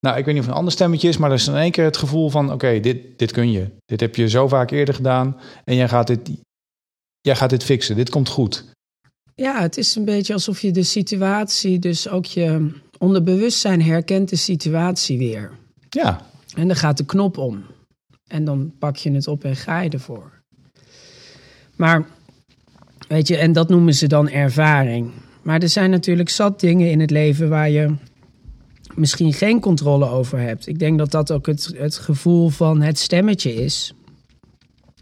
nou, 0.00 0.16
ik 0.16 0.24
weet 0.24 0.34
niet 0.34 0.42
of 0.42 0.48
een 0.48 0.54
ander 0.54 0.72
stemmetje 0.72 1.08
is, 1.08 1.16
maar 1.16 1.30
er 1.30 1.36
is 1.36 1.48
in 1.48 1.56
één 1.56 1.70
keer 1.70 1.84
het 1.84 1.96
gevoel 1.96 2.30
van: 2.30 2.52
oké, 2.52 2.80
dit, 2.80 3.18
dit 3.18 3.32
kun 3.32 3.50
je. 3.50 3.70
Dit 3.84 4.00
heb 4.00 4.16
je 4.16 4.28
zo 4.28 4.48
vaak 4.48 4.70
eerder 4.70 4.94
gedaan 4.94 5.36
en 5.64 5.74
jij 5.74 5.88
gaat 5.88 6.06
dit, 6.06 6.30
jij 7.20 7.36
gaat 7.36 7.50
dit 7.50 7.64
fixen. 7.64 7.96
Dit 7.96 8.10
komt 8.10 8.28
goed. 8.28 8.64
Ja, 9.38 9.60
het 9.60 9.76
is 9.76 9.96
een 9.96 10.04
beetje 10.04 10.32
alsof 10.32 10.60
je 10.60 10.70
de 10.70 10.82
situatie, 10.82 11.78
dus 11.78 12.08
ook 12.08 12.24
je 12.24 12.70
onderbewustzijn 12.98 13.82
herkent 13.82 14.28
de 14.28 14.36
situatie 14.36 15.18
weer. 15.18 15.50
Ja. 15.88 16.26
En 16.54 16.66
dan 16.66 16.76
gaat 16.76 16.96
de 16.96 17.04
knop 17.04 17.38
om. 17.38 17.64
En 18.26 18.44
dan 18.44 18.72
pak 18.78 18.96
je 18.96 19.10
het 19.12 19.26
op 19.26 19.44
en 19.44 19.56
ga 19.56 19.80
je 19.80 19.90
ervoor. 19.90 20.32
Maar, 21.76 22.06
weet 23.08 23.28
je, 23.28 23.36
en 23.36 23.52
dat 23.52 23.68
noemen 23.68 23.94
ze 23.94 24.06
dan 24.06 24.28
ervaring. 24.28 25.10
Maar 25.42 25.62
er 25.62 25.68
zijn 25.68 25.90
natuurlijk 25.90 26.28
zat 26.28 26.60
dingen 26.60 26.90
in 26.90 27.00
het 27.00 27.10
leven 27.10 27.48
waar 27.48 27.70
je 27.70 27.94
misschien 28.94 29.32
geen 29.32 29.60
controle 29.60 30.08
over 30.08 30.38
hebt. 30.38 30.66
Ik 30.66 30.78
denk 30.78 30.98
dat 30.98 31.10
dat 31.10 31.32
ook 31.32 31.46
het, 31.46 31.72
het 31.76 31.96
gevoel 31.96 32.48
van 32.48 32.80
het 32.80 32.98
stemmetje 32.98 33.54
is 33.54 33.94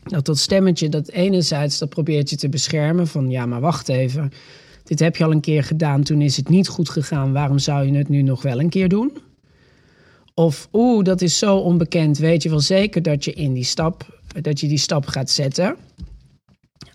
dat 0.06 0.26
dat 0.26 0.38
stemmetje, 0.38 0.88
dat 0.88 1.08
enerzijds, 1.08 1.78
dat 1.78 1.88
probeert 1.88 2.30
je 2.30 2.36
te 2.36 2.48
beschermen 2.48 3.06
van 3.06 3.30
ja, 3.30 3.46
maar 3.46 3.60
wacht 3.60 3.88
even. 3.88 4.32
Dit 4.84 4.98
heb 4.98 5.16
je 5.16 5.24
al 5.24 5.30
een 5.30 5.40
keer 5.40 5.64
gedaan, 5.64 6.02
toen 6.02 6.20
is 6.20 6.36
het 6.36 6.48
niet 6.48 6.68
goed 6.68 6.88
gegaan. 6.88 7.32
Waarom 7.32 7.58
zou 7.58 7.86
je 7.86 7.98
het 7.98 8.08
nu 8.08 8.22
nog 8.22 8.42
wel 8.42 8.60
een 8.60 8.68
keer 8.68 8.88
doen? 8.88 9.18
Of 10.34 10.68
oeh, 10.72 11.04
dat 11.04 11.20
is 11.20 11.38
zo 11.38 11.56
onbekend. 11.56 12.18
Weet 12.18 12.42
je 12.42 12.48
wel 12.48 12.60
zeker 12.60 13.02
dat 13.02 13.24
je 13.24 13.32
in 13.32 13.52
die 13.52 13.64
stap, 13.64 14.20
dat 14.40 14.60
je 14.60 14.68
die 14.68 14.78
stap 14.78 15.06
gaat 15.06 15.30
zetten? 15.30 15.76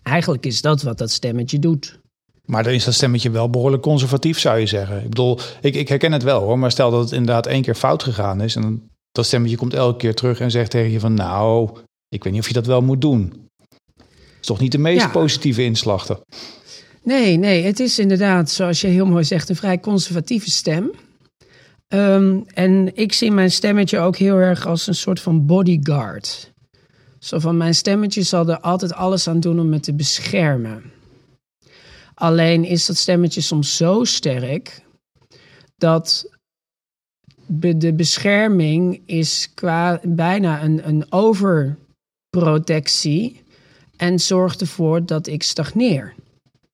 Eigenlijk 0.03 0.45
is 0.45 0.61
dat 0.61 0.81
wat 0.81 0.97
dat 0.97 1.11
stemmetje 1.11 1.59
doet. 1.59 1.99
Maar 2.45 2.63
dan 2.63 2.73
is 2.73 2.83
dat 2.83 2.93
stemmetje 2.93 3.29
wel 3.29 3.49
behoorlijk 3.49 3.83
conservatief, 3.83 4.39
zou 4.39 4.59
je 4.59 4.65
zeggen. 4.65 4.97
Ik 4.97 5.09
bedoel, 5.09 5.39
ik, 5.61 5.75
ik 5.75 5.87
herken 5.87 6.11
het 6.11 6.23
wel 6.23 6.41
hoor, 6.41 6.59
maar 6.59 6.71
stel 6.71 6.91
dat 6.91 7.03
het 7.03 7.11
inderdaad 7.11 7.47
één 7.47 7.61
keer 7.61 7.75
fout 7.75 8.03
gegaan 8.03 8.41
is 8.41 8.55
en 8.55 8.89
dat 9.11 9.25
stemmetje 9.25 9.57
komt 9.57 9.73
elke 9.73 9.97
keer 9.97 10.15
terug 10.15 10.39
en 10.39 10.51
zegt 10.51 10.71
tegen 10.71 10.91
je 10.91 10.99
van 10.99 11.13
nou, 11.13 11.69
ik 12.11 12.23
weet 12.23 12.33
niet 12.33 12.41
of 12.41 12.47
je 12.47 12.53
dat 12.53 12.65
wel 12.65 12.81
moet 12.81 13.01
doen. 13.01 13.49
Het 13.97 14.39
is 14.39 14.47
toch 14.47 14.59
niet 14.59 14.71
de 14.71 14.77
meest 14.77 15.11
positieve 15.11 15.63
inslag? 15.63 16.21
Nee, 17.03 17.37
nee, 17.37 17.63
het 17.63 17.79
is 17.79 17.99
inderdaad, 17.99 18.49
zoals 18.49 18.81
je 18.81 18.87
heel 18.87 19.05
mooi 19.05 19.23
zegt, 19.23 19.49
een 19.49 19.55
vrij 19.55 19.79
conservatieve 19.79 20.49
stem. 20.49 20.91
Um, 21.87 22.45
en 22.53 22.95
ik 22.95 23.13
zie 23.13 23.31
mijn 23.31 23.51
stemmetje 23.51 23.99
ook 23.99 24.17
heel 24.17 24.35
erg 24.35 24.65
als 24.65 24.87
een 24.87 24.95
soort 24.95 25.19
van 25.19 25.45
bodyguard. 25.45 26.51
Zo 27.19 27.39
van 27.39 27.57
mijn 27.57 27.75
stemmetje 27.75 28.21
zal 28.21 28.49
er 28.49 28.59
altijd 28.59 28.93
alles 28.93 29.27
aan 29.27 29.39
doen 29.39 29.59
om 29.59 29.69
me 29.69 29.79
te 29.79 29.93
beschermen. 29.93 30.83
Alleen 32.13 32.63
is 32.63 32.85
dat 32.85 32.97
stemmetje 32.97 33.41
soms 33.41 33.77
zo 33.77 34.03
sterk 34.03 34.81
dat 35.75 36.29
de 37.47 37.93
bescherming 37.93 39.01
is 39.05 39.51
qua 39.53 39.99
bijna 40.03 40.63
een, 40.63 40.87
een 40.87 41.05
over 41.09 41.77
protectie 42.37 43.43
en 43.97 44.19
zorgt 44.19 44.61
ervoor 44.61 45.05
dat 45.05 45.27
ik 45.27 45.43
stagneer. 45.43 46.13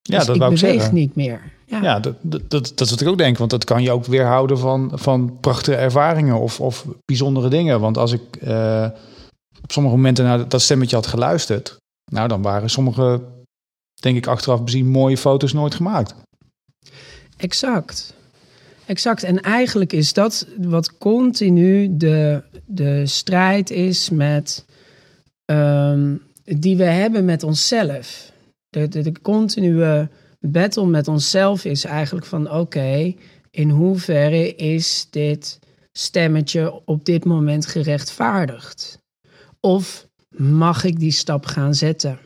Ja, 0.02 0.18
dus 0.18 0.26
dat 0.26 0.36
ik 0.36 0.50
beweeg 0.50 0.92
niet 0.92 1.16
meer. 1.16 1.42
Ja, 1.66 1.82
ja 1.82 2.00
dat, 2.00 2.16
dat, 2.22 2.50
dat, 2.50 2.82
is 2.82 2.90
wat 2.90 3.02
ik 3.02 3.08
ook 3.08 3.18
denk. 3.18 3.38
Want 3.38 3.50
dat 3.50 3.64
kan 3.64 3.84
je 3.84 3.92
ook 3.92 4.06
weerhouden 4.06 4.60
van, 4.60 4.92
van 4.94 5.38
prachtige 5.40 5.78
ervaringen 5.78 6.40
of, 6.40 6.60
of 6.60 6.86
bijzondere 7.06 7.50
dingen. 7.50 7.80
Want 7.80 7.98
als 7.98 8.12
ik 8.12 8.22
uh, 8.44 8.88
op 9.64 9.72
sommige 9.72 9.96
momenten 9.96 10.26
naar 10.26 10.50
dat 10.50 10.62
stemmetje 10.62 10.96
had 10.96 11.08
geluisterd... 11.08 11.78
nou, 12.12 12.28
dan 12.28 12.42
waren 12.42 12.70
sommige, 12.70 13.22
denk 14.02 14.18
ik 14.18 14.28
achteraf 14.28 14.64
bezien, 14.64 14.88
mooie 14.88 15.18
foto's 15.18 15.54
nooit 15.54 15.76
gemaakt. 15.76 16.16
Exact. 17.38 18.14
Exact. 18.86 19.24
En 19.24 19.42
eigenlijk 19.42 19.94
is 19.94 20.14
dat 20.14 20.48
wat 20.58 20.98
continu 20.98 21.98
de, 21.98 22.44
de 22.66 23.06
strijd 23.06 23.70
is 23.70 24.10
met 24.10 24.66
um, 25.52 26.22
die 26.44 26.78
we 26.78 26.84
hebben 26.84 27.26
met 27.26 27.44
onszelf. 27.44 28.32
De, 28.70 28.88
de, 28.88 29.02
de, 29.02 29.22
continue 29.22 30.08
battle 30.40 30.86
met 30.86 31.08
onszelf 31.08 31.66
is 31.66 31.86
eigenlijk 31.86 32.26
van 32.26 32.52
oké, 32.52 33.16
in 33.52 33.70
hoeverre 33.70 34.56
is 34.56 35.08
dit 35.10 35.60
stemmetje 35.92 36.82
op 36.86 37.06
dit 37.06 37.26
moment 37.26 37.66
gerechtvaardigd? 37.66 39.00
Of 39.60 40.08
mag 40.30 40.84
ik 40.84 41.00
die 41.00 41.12
stap 41.12 41.46
gaan 41.46 41.76
zetten? 41.76 42.20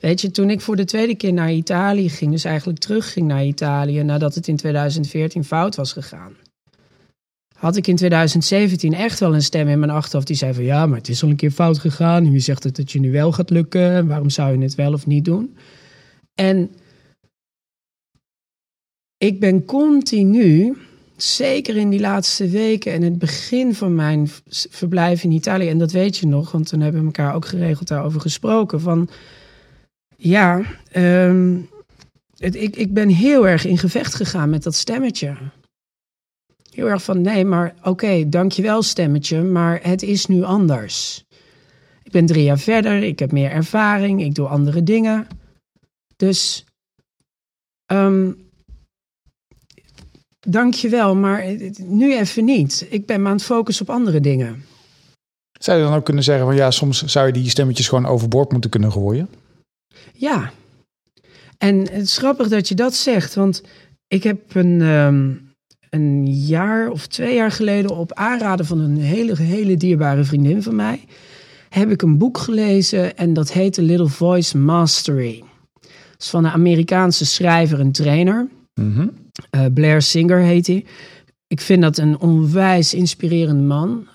Weet 0.00 0.20
je, 0.20 0.30
toen 0.30 0.50
ik 0.50 0.60
voor 0.60 0.76
de 0.76 0.84
tweede 0.84 1.16
keer 1.16 1.32
naar 1.32 1.52
Italië 1.52 2.08
ging, 2.08 2.30
dus 2.30 2.44
eigenlijk 2.44 2.78
terugging 2.78 3.26
naar 3.26 3.44
Italië 3.44 4.02
nadat 4.02 4.34
het 4.34 4.48
in 4.48 4.56
2014 4.56 5.44
fout 5.44 5.76
was 5.76 5.92
gegaan 5.92 6.36
had 7.62 7.76
ik 7.76 7.86
in 7.86 7.96
2017 7.96 8.94
echt 8.94 9.20
wel 9.20 9.34
een 9.34 9.42
stem 9.42 9.68
in 9.68 9.78
mijn 9.78 9.90
achterhoofd 9.90 10.26
die 10.26 10.36
zei 10.36 10.54
van 10.54 10.64
ja, 10.64 10.86
maar 10.86 10.98
het 10.98 11.08
is 11.08 11.22
al 11.22 11.28
een 11.28 11.36
keer 11.36 11.50
fout 11.50 11.78
gegaan. 11.78 12.30
wie 12.30 12.40
zegt 12.40 12.64
het 12.64 12.76
dat 12.76 12.92
je 12.92 13.00
nu 13.00 13.12
wel 13.12 13.32
gaat 13.32 13.50
lukken? 13.50 14.06
Waarom 14.06 14.30
zou 14.30 14.56
je 14.56 14.62
het 14.62 14.74
wel 14.74 14.92
of 14.92 15.06
niet 15.06 15.24
doen? 15.24 15.56
En 16.34 16.70
ik 19.16 19.40
ben 19.40 19.64
continu, 19.64 20.76
zeker 21.16 21.76
in 21.76 21.90
die 21.90 22.00
laatste 22.00 22.48
weken 22.48 22.92
en 22.92 23.02
het 23.02 23.18
begin 23.18 23.74
van 23.74 23.94
mijn 23.94 24.30
verblijf 24.70 25.24
in 25.24 25.32
Italië, 25.32 25.68
en 25.68 25.78
dat 25.78 25.92
weet 25.92 26.16
je 26.16 26.26
nog, 26.26 26.52
want 26.52 26.68
toen 26.68 26.80
hebben 26.80 27.00
we 27.00 27.06
elkaar 27.06 27.34
ook 27.34 27.46
geregeld 27.46 27.88
daarover 27.88 28.20
gesproken. 28.20 28.80
Van 28.80 29.08
ja, 30.16 30.62
ehm, 30.90 31.58
het, 32.36 32.54
ik, 32.54 32.76
ik 32.76 32.92
ben 32.92 33.08
heel 33.08 33.48
erg 33.48 33.64
in 33.64 33.78
gevecht 33.78 34.14
gegaan 34.14 34.50
met 34.50 34.62
dat 34.62 34.74
stemmetje. 34.74 35.36
Heel 36.74 36.86
erg 36.86 37.02
van 37.02 37.20
nee, 37.20 37.44
maar 37.44 37.74
oké, 37.82 38.28
dankjewel 38.28 38.82
stemmetje, 38.82 39.42
maar 39.42 39.80
het 39.82 40.02
is 40.02 40.26
nu 40.26 40.42
anders. 40.42 41.24
Ik 42.02 42.12
ben 42.12 42.26
drie 42.26 42.44
jaar 42.44 42.58
verder, 42.58 43.02
ik 43.02 43.18
heb 43.18 43.32
meer 43.32 43.50
ervaring, 43.50 44.22
ik 44.22 44.34
doe 44.34 44.46
andere 44.46 44.82
dingen. 44.82 45.26
Dus 46.16 46.64
ehm 47.86 48.30
dankjewel, 50.40 51.16
maar 51.16 51.44
nu 51.78 52.16
even 52.16 52.44
niet. 52.44 52.86
Ik 52.90 53.06
ben 53.06 53.22
me 53.22 53.28
aan 53.28 53.34
het 53.34 53.44
focussen 53.44 53.88
op 53.88 53.94
andere 53.94 54.20
dingen. 54.20 54.64
Zou 55.58 55.78
je 55.78 55.84
dan 55.84 55.94
ook 55.94 56.04
kunnen 56.04 56.24
zeggen 56.24 56.46
van 56.46 56.54
ja, 56.54 56.70
soms 56.70 57.02
zou 57.02 57.26
je 57.26 57.32
die 57.32 57.50
stemmetjes 57.50 57.88
gewoon 57.88 58.06
overboord 58.06 58.52
moeten 58.52 58.70
kunnen 58.70 58.92
gooien? 58.92 59.28
Ja. 60.12 60.52
En 61.58 61.78
het 61.78 62.02
is 62.02 62.18
grappig 62.18 62.48
dat 62.48 62.68
je 62.68 62.74
dat 62.74 62.94
zegt, 62.94 63.34
want 63.34 63.62
ik 64.06 64.22
heb 64.22 64.54
een, 64.54 64.80
ehm, 64.80 65.34
een 65.92 66.26
jaar 66.32 66.90
of 66.90 67.06
twee 67.06 67.34
jaar 67.34 67.50
geleden 67.50 67.96
op 67.96 68.12
aanraden 68.12 68.66
van 68.66 68.78
een 68.80 68.96
hele, 68.96 69.36
hele 69.42 69.76
dierbare 69.76 70.24
vriendin 70.24 70.62
van 70.62 70.76
mij, 70.76 71.04
heb 71.68 71.90
ik 71.90 72.02
een 72.02 72.18
boek 72.18 72.38
gelezen 72.38 73.16
en 73.16 73.32
dat 73.32 73.52
heet 73.52 73.72
The 73.72 73.82
Little 73.82 74.08
Voice 74.08 74.58
Mastery. 74.58 75.42
Dat 75.80 75.90
is 76.18 76.28
van 76.30 76.44
een 76.44 76.50
Amerikaanse 76.50 77.26
schrijver 77.26 77.80
en 77.80 77.92
trainer. 77.92 78.48
Mhm. 78.74 79.06
Eh, 79.50 79.64
Blair 79.74 80.02
Singer 80.02 80.38
heet 80.40 80.66
hij. 80.66 80.84
Ik 81.46 81.60
vind 81.60 81.82
dat 81.82 81.98
een 81.98 82.18
onwijs 82.20 82.94
inspirerende 82.94 83.62
man. 83.62 84.06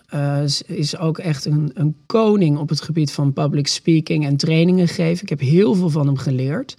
Is- 0.44 0.62
is 0.62 0.98
ook 0.98 1.18
echt 1.18 1.46
een, 1.46 1.72
een 1.74 1.96
koning 2.06 2.58
op 2.58 2.70
het 2.70 2.82
gebied 2.82 3.12
van 3.12 3.34
public 3.34 3.68
speaking 3.68 4.26
en 4.26 4.38
trainingen 4.38 4.88
geven. 4.88 5.24
Ik 5.24 5.30
heb 5.30 5.40
heel 5.40 5.74
veel 5.76 5.90
van 5.90 6.06
hem 6.06 6.18
geleerd. 6.18 6.76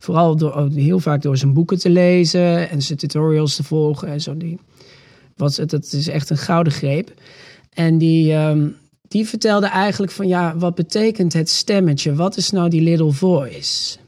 Vooral 0.00 0.36
door, 0.36 0.68
heel 0.74 1.00
vaak 1.00 1.22
door 1.22 1.36
zijn 1.36 1.52
boeken 1.52 1.78
te 1.78 1.90
lezen 1.90 2.70
en 2.70 2.82
zijn 2.82 2.98
tutorials 2.98 3.56
te 3.56 3.62
volgen 3.62 4.08
en 4.08 4.20
zo. 4.20 4.36
Die, 4.36 4.58
wat, 5.36 5.62
dat 5.66 5.92
is 5.92 6.08
echt 6.08 6.30
een 6.30 6.38
gouden 6.38 6.72
greep. 6.72 7.12
En 7.70 7.98
die, 7.98 8.32
ehm, 8.32 8.68
die 9.08 9.28
vertelde 9.28 9.66
eigenlijk 9.66 10.12
van 10.12 10.28
ja, 10.28 10.56
wat 10.56 10.74
betekent 10.74 11.32
het 11.32 11.48
stemmetje? 11.48 12.14
Wat 12.14 12.36
is 12.36 12.50
nou 12.50 12.68
die 12.68 12.82
little 12.82 13.12
voice? 13.12 13.98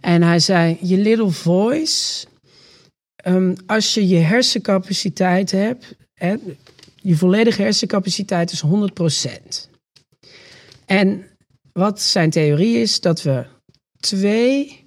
En 0.00 0.22
hij 0.22 0.38
zei, 0.38 0.76
je 0.80 0.96
little 0.96 1.30
voice, 1.30 2.26
Ehm, 3.22 3.54
als 3.66 3.94
je 3.94 4.08
je 4.08 4.16
hersencapaciteit 4.16 5.50
hebt, 5.50 5.94
hè, 6.14 6.34
je 6.96 7.16
volledige 7.16 7.62
hersencapaciteit 7.62 8.52
is 8.52 8.60
100%. 8.60 9.68
En 10.86 11.26
wat 11.72 12.00
zijn 12.00 12.30
theorie 12.30 12.76
is, 12.76 13.00
dat 13.00 13.22
we 13.22 13.44
2% 14.00 14.79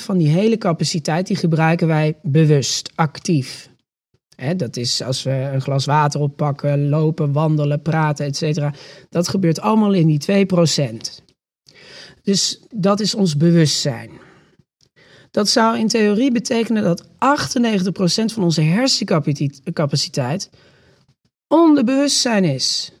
van 0.00 0.18
die 0.18 0.28
hele 0.28 0.58
capaciteit, 0.58 1.26
die 1.26 1.36
gebruiken 1.36 1.86
wij 1.86 2.16
bewust, 2.22 2.90
actief. 2.94 3.70
Dat 4.56 4.76
is 4.76 5.02
als 5.02 5.22
we 5.22 5.30
een 5.30 5.60
glas 5.60 5.84
water 5.84 6.20
oppakken, 6.20 6.88
lopen, 6.88 7.32
wandelen, 7.32 7.82
praten, 7.82 8.26
et 8.26 8.36
cetera. 8.36 8.74
Dat 9.08 9.28
gebeurt 9.28 9.60
allemaal 9.60 9.92
in 9.92 10.06
die 10.06 10.46
2%. 10.46 11.24
Dus 12.22 12.60
dat 12.74 13.00
is 13.00 13.14
ons 13.14 13.36
bewustzijn. 13.36 14.10
Dat 15.30 15.48
zou 15.48 15.78
in 15.78 15.88
theorie 15.88 16.32
betekenen 16.32 16.82
dat 16.82 17.04
98% 17.04 17.08
van 18.32 18.42
onze 18.42 18.62
hersencapaciteit 18.62 20.50
onderbewustzijn 21.46 22.44
is. 22.44 22.92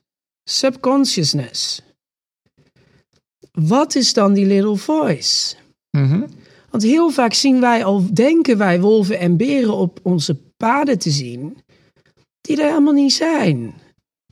Subconsciousness. 0.44 1.82
Wat 3.52 3.94
is 3.94 4.12
dan 4.12 4.32
die 4.32 4.46
little 4.46 4.76
voice? 4.76 5.56
Mhm. 5.90 6.22
Want 6.70 6.82
heel 6.82 7.10
vaak 7.10 7.32
zien 7.32 7.60
wij 7.60 7.84
al, 7.84 8.14
denken 8.14 8.58
wij 8.58 8.80
wolven 8.80 9.18
en 9.18 9.36
beren 9.36 9.74
op 9.74 10.00
onze 10.02 10.36
paden 10.56 10.98
te 10.98 11.10
zien, 11.10 11.56
die 12.40 12.56
er 12.56 12.68
helemaal 12.68 12.92
niet 12.92 13.12
zijn. 13.12 13.74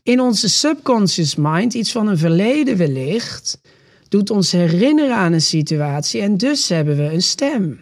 In 0.03 0.21
onze 0.21 0.49
subconscious 0.49 1.35
mind, 1.35 1.75
iets 1.75 1.93
van 1.93 2.09
een 2.09 2.19
verleden 2.19 2.77
wellicht, 2.77 3.61
doet 4.09 4.31
ons 4.31 4.53
herinneren 4.53 5.17
aan 5.17 5.33
een 5.33 5.41
situatie 5.41 6.21
en 6.21 6.37
dus 6.37 6.69
hebben 6.69 6.97
we 6.97 7.13
een 7.13 7.23
stem. 7.23 7.79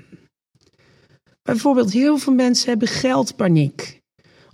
Bijvoorbeeld, 1.43 1.93
heel 1.93 2.19
veel 2.19 2.33
mensen 2.33 2.69
hebben 2.69 2.89
geldpaniek. 2.89 4.03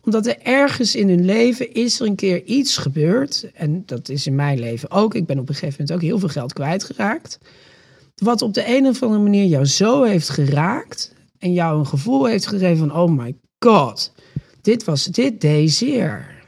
Omdat 0.04 0.26
er 0.26 0.38
ergens 0.42 0.94
in 0.94 1.08
hun 1.08 1.24
leven 1.24 1.72
is 1.72 2.00
er 2.00 2.06
een 2.06 2.14
keer 2.14 2.44
iets 2.44 2.76
gebeurd. 2.76 3.50
En 3.54 3.82
dat 3.86 4.08
is 4.08 4.26
in 4.26 4.34
mijn 4.34 4.58
leven 4.58 4.90
ook. 4.90 5.14
Ik 5.14 5.26
ben 5.26 5.38
op 5.38 5.48
een 5.48 5.54
gegeven 5.54 5.76
moment 5.78 5.92
ook 5.92 6.08
heel 6.08 6.18
veel 6.18 6.28
geld 6.28 6.52
kwijtgeraakt. 6.52 7.38
Wat 8.20 8.42
op 8.42 8.54
de 8.54 8.76
een 8.76 8.86
of 8.86 9.02
andere 9.02 9.22
manier 9.22 9.44
jou 9.44 9.64
zo 9.64 10.02
heeft 10.02 10.28
geraakt. 10.28 11.14
En 11.38 11.52
jou 11.52 11.78
een 11.78 11.86
gevoel 11.86 12.24
heeft 12.24 12.46
gegeven 12.46 12.88
van, 12.88 12.96
oh 12.96 13.10
my 13.10 13.34
god. 13.58 14.12
Dit 14.62 14.84
was, 14.84 15.04
dit 15.04 15.40
deed 15.40 15.72
zeer. 15.72 16.38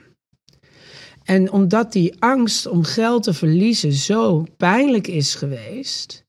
En 1.25 1.53
omdat 1.53 1.93
die 1.93 2.15
angst 2.19 2.67
om 2.67 2.85
geld 2.85 3.23
te 3.23 3.35
verliezen 3.35 3.93
zo 3.93 4.45
pijnlijk 4.57 5.07
is 5.07 5.35
geweest, 5.35 6.25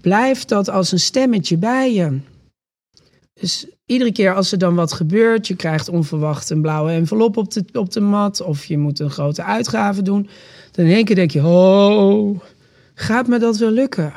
blijft 0.00 0.48
dat 0.48 0.68
als 0.68 0.92
een 0.92 0.98
stemmetje 0.98 1.56
bij 1.56 1.94
je. 1.94 2.20
Dus 3.32 3.66
iedere 3.86 4.12
keer 4.12 4.34
als 4.34 4.52
er 4.52 4.58
dan 4.58 4.74
wat 4.74 4.92
gebeurt, 4.92 5.46
je 5.46 5.56
krijgt 5.56 5.88
onverwacht 5.88 6.50
een 6.50 6.60
blauwe 6.60 6.90
envelop 6.90 7.36
op 7.36 7.52
de, 7.52 7.64
op 7.72 7.92
de 7.92 8.00
mat, 8.00 8.40
of 8.40 8.64
je 8.64 8.78
moet 8.78 8.98
een 8.98 9.10
grote 9.10 9.42
uitgave 9.42 10.02
doen, 10.02 10.28
dan 10.70 10.84
in 10.84 10.92
één 10.92 11.04
keer 11.04 11.14
denk 11.16 11.30
je: 11.30 11.46
Oh, 11.46 12.40
gaat 12.94 13.26
me 13.26 13.38
dat 13.38 13.56
wel 13.56 13.70
lukken? 13.70 14.12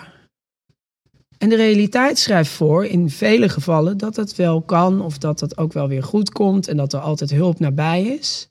En 1.44 1.50
de 1.50 1.56
realiteit 1.56 2.20
schrijft 2.20 2.52
voor, 2.52 2.86
in 2.86 3.10
vele 3.10 3.50
gevallen, 3.50 3.98
dat 3.98 4.16
het 4.16 4.36
wel 4.36 4.62
kan, 4.62 5.02
of 5.02 5.18
dat 5.18 5.40
het 5.40 5.58
ook 5.58 5.74
wel 5.74 5.88
weer 5.88 6.04
goed 6.04 6.30
komt 6.30 6.68
en 6.68 6.78
dat 6.78 6.94
er 6.94 7.00
altijd 7.00 7.32
hulp 7.32 7.60
nabij 7.60 8.04
is. 8.04 8.48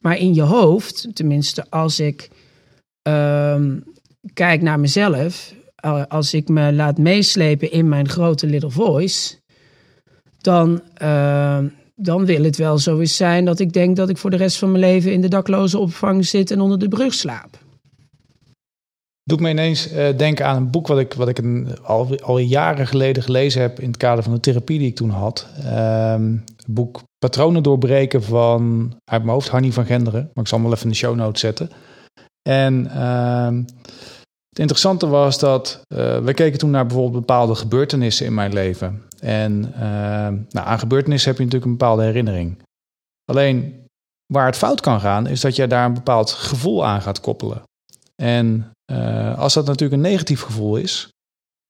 Maar 0.00 0.18
in 0.18 0.34
je 0.34 0.42
hoofd, 0.42 1.08
tenminste 1.12 1.66
als 1.70 2.00
ik 2.00 2.30
ehm, 3.02 3.78
kijk 4.32 4.62
naar 4.62 4.80
mezelf, 4.80 5.54
als 6.08 6.34
ik 6.34 6.48
me 6.48 6.72
laat 6.72 6.98
meeslepen 6.98 7.70
in 7.70 7.88
mijn 7.88 8.08
grote 8.08 8.46
little 8.46 8.70
voice, 8.70 9.36
dan, 10.40 10.82
ehm, 10.94 11.68
dan 11.94 12.24
wil 12.24 12.44
het 12.44 12.56
wel 12.56 12.78
zo 12.78 13.04
zijn 13.04 13.44
dat 13.44 13.58
ik 13.58 13.72
denk 13.72 13.96
dat 13.96 14.08
ik 14.08 14.16
voor 14.16 14.30
de 14.30 14.36
rest 14.36 14.56
van 14.56 14.70
mijn 14.70 14.84
leven 14.84 15.12
in 15.12 15.20
de 15.20 15.28
dakloze 15.28 15.78
opvang 15.78 16.26
zit 16.26 16.50
en 16.50 16.60
onder 16.60 16.78
de 16.78 16.88
brug 16.88 17.14
slaap. 17.14 17.64
Doe 19.28 19.38
ik 19.38 19.44
me 19.44 19.50
ineens 19.50 19.88
eh, 19.88 20.16
denken 20.16 20.46
aan 20.46 20.56
een 20.56 20.70
boek 20.70 20.86
wat 20.86 20.98
ik, 20.98 21.14
wat 21.14 21.28
ik 21.28 21.38
een, 21.38 21.78
al, 21.82 22.20
al 22.20 22.38
jaren 22.38 22.86
geleden 22.86 23.22
gelezen 23.22 23.60
heb 23.60 23.80
in 23.80 23.88
het 23.88 23.96
kader 23.96 24.24
van 24.24 24.34
de 24.34 24.40
therapie 24.40 24.78
die 24.78 24.88
ik 24.88 24.96
toen 24.96 25.10
had. 25.10 25.46
Ehm, 25.64 26.36
het 26.56 26.66
boek 26.66 27.02
Patronen 27.18 27.62
doorbreken 27.62 28.22
van, 28.22 28.92
uit 29.04 29.22
mijn 29.22 29.34
hoofd, 29.34 29.48
Hanny 29.48 29.72
van 29.72 29.84
Genderen. 29.84 30.30
Maar 30.34 30.44
ik 30.44 30.50
zal 30.50 30.58
hem 30.58 30.66
wel 30.66 30.76
even 30.76 30.86
in 30.86 30.92
de 30.92 30.98
show 30.98 31.14
notes 31.14 31.40
zetten. 31.40 31.70
En 32.48 32.90
ehm, 32.90 33.56
het 34.48 34.58
interessante 34.58 35.06
was 35.06 35.38
dat 35.38 35.80
uh, 35.88 36.18
we 36.18 36.34
keken 36.34 36.58
toen 36.58 36.70
naar 36.70 36.86
bijvoorbeeld 36.86 37.26
bepaalde 37.26 37.54
gebeurtenissen 37.54 38.26
in 38.26 38.34
mijn 38.34 38.52
leven. 38.52 39.02
En 39.20 39.72
ehm, 39.74 40.34
nou, 40.48 40.66
aan 40.66 40.78
gebeurtenissen 40.78 41.28
heb 41.28 41.38
je 41.38 41.44
natuurlijk 41.44 41.72
een 41.72 41.78
bepaalde 41.78 42.02
herinnering. 42.02 42.62
Alleen 43.24 43.84
waar 44.32 44.46
het 44.46 44.56
fout 44.56 44.80
kan 44.80 45.00
gaan, 45.00 45.26
is 45.26 45.40
dat 45.40 45.56
je 45.56 45.66
daar 45.66 45.86
een 45.86 45.94
bepaald 45.94 46.30
gevoel 46.30 46.86
aan 46.86 47.02
gaat 47.02 47.20
koppelen. 47.20 47.62
En 48.22 48.70
uh, 48.92 49.38
als 49.38 49.54
dat 49.54 49.66
natuurlijk 49.66 50.02
een 50.02 50.10
negatief 50.10 50.42
gevoel 50.42 50.76
is, 50.76 51.08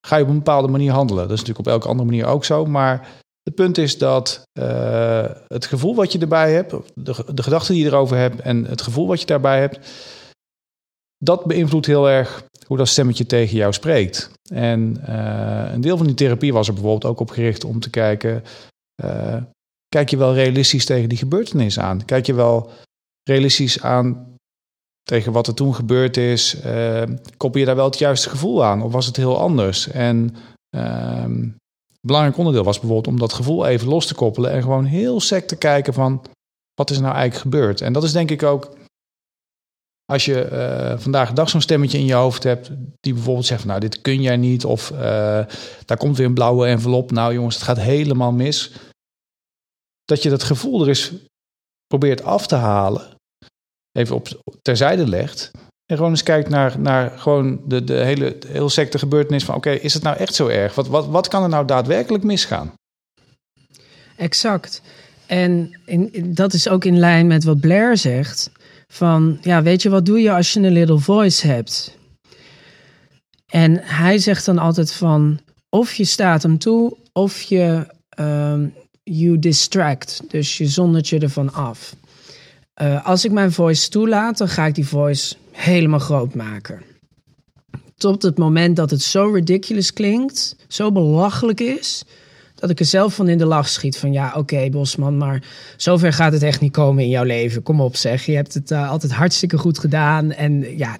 ga 0.06 0.16
je 0.16 0.23
op 0.23 0.28
een 0.28 0.37
bepaalde 0.37 0.68
manier 0.68 0.92
handelen. 0.92 1.23
Dat 1.23 1.32
is 1.32 1.38
natuurlijk 1.38 1.66
op 1.66 1.73
elke 1.73 1.88
andere 1.88 2.08
manier 2.08 2.26
ook 2.26 2.44
zo. 2.44 2.64
Maar 2.64 3.08
het 3.42 3.54
punt 3.54 3.78
is 3.78 3.99
dat 3.99 4.42
uh, 4.58 5.30
het 5.46 5.66
gevoel 5.66 5.94
wat 5.94 6.12
je 6.12 6.18
erbij 6.18 6.52
hebt, 6.52 6.75
de, 6.94 7.25
de 7.35 7.42
gedachten 7.42 7.75
die 7.75 7.82
je 7.82 7.88
erover 7.90 8.16
hebt 8.16 8.40
en 8.40 8.64
het 8.64 8.82
gevoel 8.82 9.06
wat 9.06 9.20
je 9.20 9.26
daarbij 9.26 9.61
hebt, 9.61 9.90
dat 11.18 11.44
beïnvloedt 11.44 11.87
heel 11.87 12.08
erg 12.08 12.44
hoe 12.66 12.76
dat 12.76 12.88
stemmetje 12.88 13.26
tegen 13.26 13.56
jou 13.56 13.73
spreekt. 13.73 14.30
En 14.52 14.96
uh, 15.08 15.73
een 15.73 15.80
deel 15.80 15.96
van 15.96 16.06
die 16.06 16.14
therapie 16.14 16.52
was 16.52 16.66
er 16.68 16.73
bijvoorbeeld 16.73 17.12
ook 17.12 17.20
op 17.20 17.30
gericht 17.30 17.64
om 17.64 17.80
te 17.80 17.90
kijken, 17.90 18.42
kijk 19.88 20.08
je 20.08 20.16
wel 20.16 20.35
realistisch 20.35 20.85
tegen 20.85 21.08
die 21.08 21.18
gebeurtenis 21.18 21.78
aan? 21.78 22.04
Kijk 22.04 22.26
je 22.26 22.35
wel 22.35 22.70
realistisch 23.23 23.82
aan 23.82 24.35
tegen 25.06 25.32
wat 25.32 25.46
er 25.46 25.54
toen 25.54 25.75
gebeurd 25.75 26.16
is, 26.16 26.64
uh, 26.64 27.02
koppel 27.36 27.60
je 27.60 27.66
daar 27.66 27.76
wel 27.76 27.84
het 27.84 27.98
juiste 27.98 28.28
gevoel 28.28 28.64
aan? 28.64 28.82
Of 28.82 28.92
was 28.92 29.06
het 29.06 29.16
heel 29.16 29.38
anders? 29.38 29.88
En 29.88 30.36
een 30.70 31.56
belangrijk 32.00 32.38
onderdeel 32.38 32.64
was 32.64 32.80
bijvoorbeeld 32.80 33.14
om 33.14 33.20
dat 33.20 33.32
gevoel 33.32 33.66
even 33.66 33.88
los 33.88 34.06
te 34.06 34.14
koppelen 34.14 34.50
en 34.50 34.62
gewoon 34.62 34.84
heel 34.84 35.20
sec 35.20 35.46
te 35.46 35.56
kijken 35.56 35.94
van 35.94 36.22
wat 36.75 36.90
is 36.90 36.98
nou 36.98 37.14
eigenlijk 37.14 37.42
gebeurd? 37.42 37.80
En 37.80 37.92
dat 37.92 38.02
is 38.02 38.12
denk 38.12 38.30
ik 38.30 38.42
ook 38.42 38.76
als 40.12 40.25
je 40.25 40.48
uh, 40.52 40.98
vandaag 40.98 41.28
de 41.28 41.34
dag 41.34 41.48
zo'n 41.48 41.60
stemmetje 41.60 41.98
in 41.98 42.04
je 42.04 42.14
hoofd 42.14 42.42
hebt 42.42 42.70
die 43.00 43.12
bijvoorbeeld 43.12 43.46
zegt 43.46 43.64
nou 43.64 43.80
dit 43.80 44.00
kun 44.00 44.22
jij 44.22 44.36
niet 44.36 44.64
of 44.64 44.90
uh, 44.90 44.98
daar 45.84 45.96
komt 45.96 46.16
weer 46.16 46.26
een 46.26 46.34
blauwe 46.34 46.66
envelop. 46.66 47.10
Nou 47.10 47.32
jongens, 47.32 47.54
het 47.54 47.64
gaat 47.64 47.78
helemaal 47.78 48.32
mis. 48.32 48.72
dat 50.04 50.22
je 50.22 50.30
dat 50.30 50.42
gevoel 50.42 50.82
er 50.82 50.88
eens 50.88 51.12
probeert 51.86 52.22
af 52.22 52.46
te 52.46 52.54
halen. 52.54 53.15
Even 53.96 54.16
op 54.16 54.28
terzijde 54.62 55.08
legt. 55.08 55.50
En 55.86 55.96
gewoon 55.96 56.10
eens 56.10 56.22
kijkt 56.22 56.48
naar, 56.48 56.80
naar 56.80 57.18
gewoon 57.18 57.60
de, 57.64 57.84
de 57.84 57.94
hele 57.94 58.36
heel 58.46 58.68
secte 58.68 58.98
gebeurtenis 58.98 59.44
van... 59.44 59.54
oké, 59.54 59.70
is 59.70 59.94
het 59.94 60.02
nou 60.02 60.16
echt 60.16 60.34
zo 60.34 60.46
erg? 60.46 60.74
Wat, 60.74 60.88
wat, 60.88 61.06
wat 61.06 61.28
kan 61.28 61.42
er 61.42 61.48
nou 61.48 61.66
daadwerkelijk 61.66 62.24
misgaan? 62.24 62.72
Exact. 64.16 64.82
En 65.26 65.80
in, 65.84 66.34
dat 66.34 66.52
is 66.52 66.68
ook 66.68 66.84
in 66.84 66.98
lijn 66.98 67.26
met 67.26 67.44
wat 67.44 67.60
Blair 67.60 67.96
zegt. 67.96 68.50
Van, 68.92 69.38
ja, 69.42 69.62
weet 69.62 69.82
je, 69.82 69.88
wat 69.88 70.06
doe 70.06 70.20
je 70.20 70.32
als 70.32 70.52
je 70.52 70.60
een 70.60 70.72
little 70.72 70.98
voice 70.98 71.46
hebt? 71.46 71.98
En 73.46 73.80
hij 73.82 74.18
zegt 74.18 74.44
dan 74.44 74.58
altijd 74.58 74.92
van, 74.92 75.40
of 75.68 75.94
je 75.94 76.04
staat 76.04 76.42
hem 76.42 76.58
toe, 76.58 76.96
of 77.12 77.42
je 77.42 77.86
um, 78.20 78.74
you 79.02 79.38
distract. 79.38 80.22
Dus 80.28 80.58
je 80.58 80.66
zondert 80.66 81.08
je 81.08 81.18
ervan 81.18 81.52
af. 81.52 81.96
Uh, 82.83 83.06
als 83.06 83.25
ik 83.25 83.33
mijn 83.33 83.52
voice 83.52 83.88
toelaat, 83.88 84.38
dan 84.38 84.49
ga 84.49 84.66
ik 84.66 84.75
die 84.75 84.88
voice 84.88 85.37
helemaal 85.52 85.99
groot 85.99 86.35
maken. 86.35 86.83
Tot 87.97 88.23
het 88.23 88.38
moment 88.38 88.76
dat 88.76 88.90
het 88.90 89.02
zo 89.02 89.30
ridiculous 89.30 89.92
klinkt, 89.92 90.56
zo 90.68 90.92
belachelijk 90.92 91.61
is, 91.61 92.04
dat 92.54 92.71
ik 92.71 92.78
er 92.80 92.85
zelf 92.85 93.14
van 93.14 93.28
in 93.28 93.38
de 93.38 93.47
lach 93.47 93.68
schiet. 93.68 93.99
Van 93.99 94.12
ja, 94.12 94.33
oké, 94.37 94.68
Bosman, 94.71 95.16
maar 95.16 95.42
zover 95.76 96.12
gaat 96.12 96.33
het 96.33 96.42
echt 96.42 96.61
niet 96.61 96.73
komen 96.73 97.02
in 97.02 97.09
jouw 97.09 97.25
leven. 97.25 97.62
Kom 97.62 97.80
op, 97.80 97.97
zeg. 97.97 98.26
Je 98.26 98.35
hebt 98.35 98.54
het 98.54 98.71
uh, 98.71 98.90
altijd 98.90 99.12
hartstikke 99.12 99.59
goed 99.59 99.78
gedaan. 99.78 100.33
En 100.33 100.76
ja, 100.76 100.97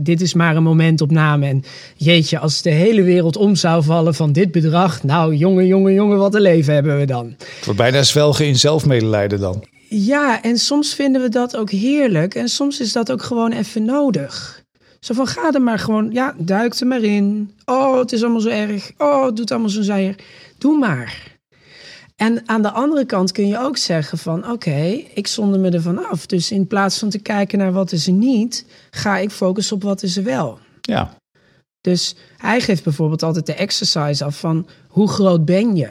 dit 0.00 0.20
is 0.20 0.34
maar 0.34 0.56
een 0.56 0.62
momentopname. 0.62 1.46
En 1.46 1.64
jeetje, 1.96 2.38
als 2.38 2.62
de 2.62 2.70
hele 2.70 3.02
wereld 3.02 3.36
om 3.36 3.54
zou 3.54 3.82
vallen 3.82 4.14
van 4.14 4.32
dit 4.32 4.52
bedrag. 4.52 5.02
Nou, 5.02 5.34
jongen, 5.34 5.66
jongen, 5.66 5.94
jongen, 5.94 6.18
wat 6.18 6.34
een 6.34 6.40
leven 6.40 6.74
hebben 6.74 6.98
we 6.98 7.04
dan. 7.04 7.34
Het 7.38 7.64
wordt 7.64 7.80
bijna 7.80 8.02
zwelgen 8.02 8.46
in 8.46 8.56
zelfmedelijden 8.56 9.40
dan. 9.40 9.64
Ja, 9.88 10.42
en 10.42 10.58
soms 10.58 10.94
vinden 10.94 11.22
we 11.22 11.28
dat 11.28 11.56
ook 11.56 11.70
heerlijk. 11.70 12.34
En 12.34 12.48
soms 12.48 12.80
is 12.80 12.92
dat 12.92 13.12
ook 13.12 13.22
gewoon 13.22 13.52
even 13.52 13.84
nodig. 13.84 14.64
Zo 15.00 15.14
van, 15.14 15.26
ga 15.26 15.52
er 15.52 15.62
maar 15.62 15.78
gewoon, 15.78 16.10
ja, 16.12 16.34
duik 16.38 16.74
er 16.74 16.86
maar 16.86 17.02
in. 17.02 17.54
Oh, 17.64 17.98
het 17.98 18.12
is 18.12 18.22
allemaal 18.22 18.40
zo 18.40 18.48
erg. 18.48 18.92
Oh, 18.98 19.24
het 19.24 19.36
doet 19.36 19.50
allemaal 19.50 19.68
zo 19.68 19.82
zeer. 19.82 20.14
Doe 20.58 20.78
maar. 20.78 21.34
En 22.16 22.42
aan 22.48 22.62
de 22.62 22.70
andere 22.70 23.04
kant 23.04 23.32
kun 23.32 23.46
je 23.46 23.58
ook 23.58 23.76
zeggen 23.76 24.18
van, 24.18 24.50
oké, 24.50 25.02
ik 25.14 25.26
zonder 25.26 25.60
me 25.60 25.70
ervan 25.70 26.06
af. 26.06 26.26
Dus 26.26 26.50
in 26.50 26.66
plaats 26.66 26.98
van 26.98 27.08
te 27.08 27.18
kijken 27.18 27.58
naar 27.58 27.72
wat 27.72 27.92
is 27.92 28.06
er 28.06 28.12
niet, 28.12 28.66
ga 28.90 29.16
ik 29.16 29.30
focussen 29.30 29.76
op 29.76 29.82
wat 29.82 30.02
is 30.02 30.16
er 30.16 30.24
wel. 30.24 30.58
Ja. 30.80 31.16
Dus 31.80 32.16
hij 32.36 32.60
geeft 32.60 32.84
bijvoorbeeld 32.84 33.22
altijd 33.22 33.46
de 33.46 33.54
exercise 33.54 34.24
af 34.24 34.38
van, 34.38 34.66
hoe 34.88 35.08
groot 35.08 35.44
ben 35.44 35.76
je? 35.76 35.90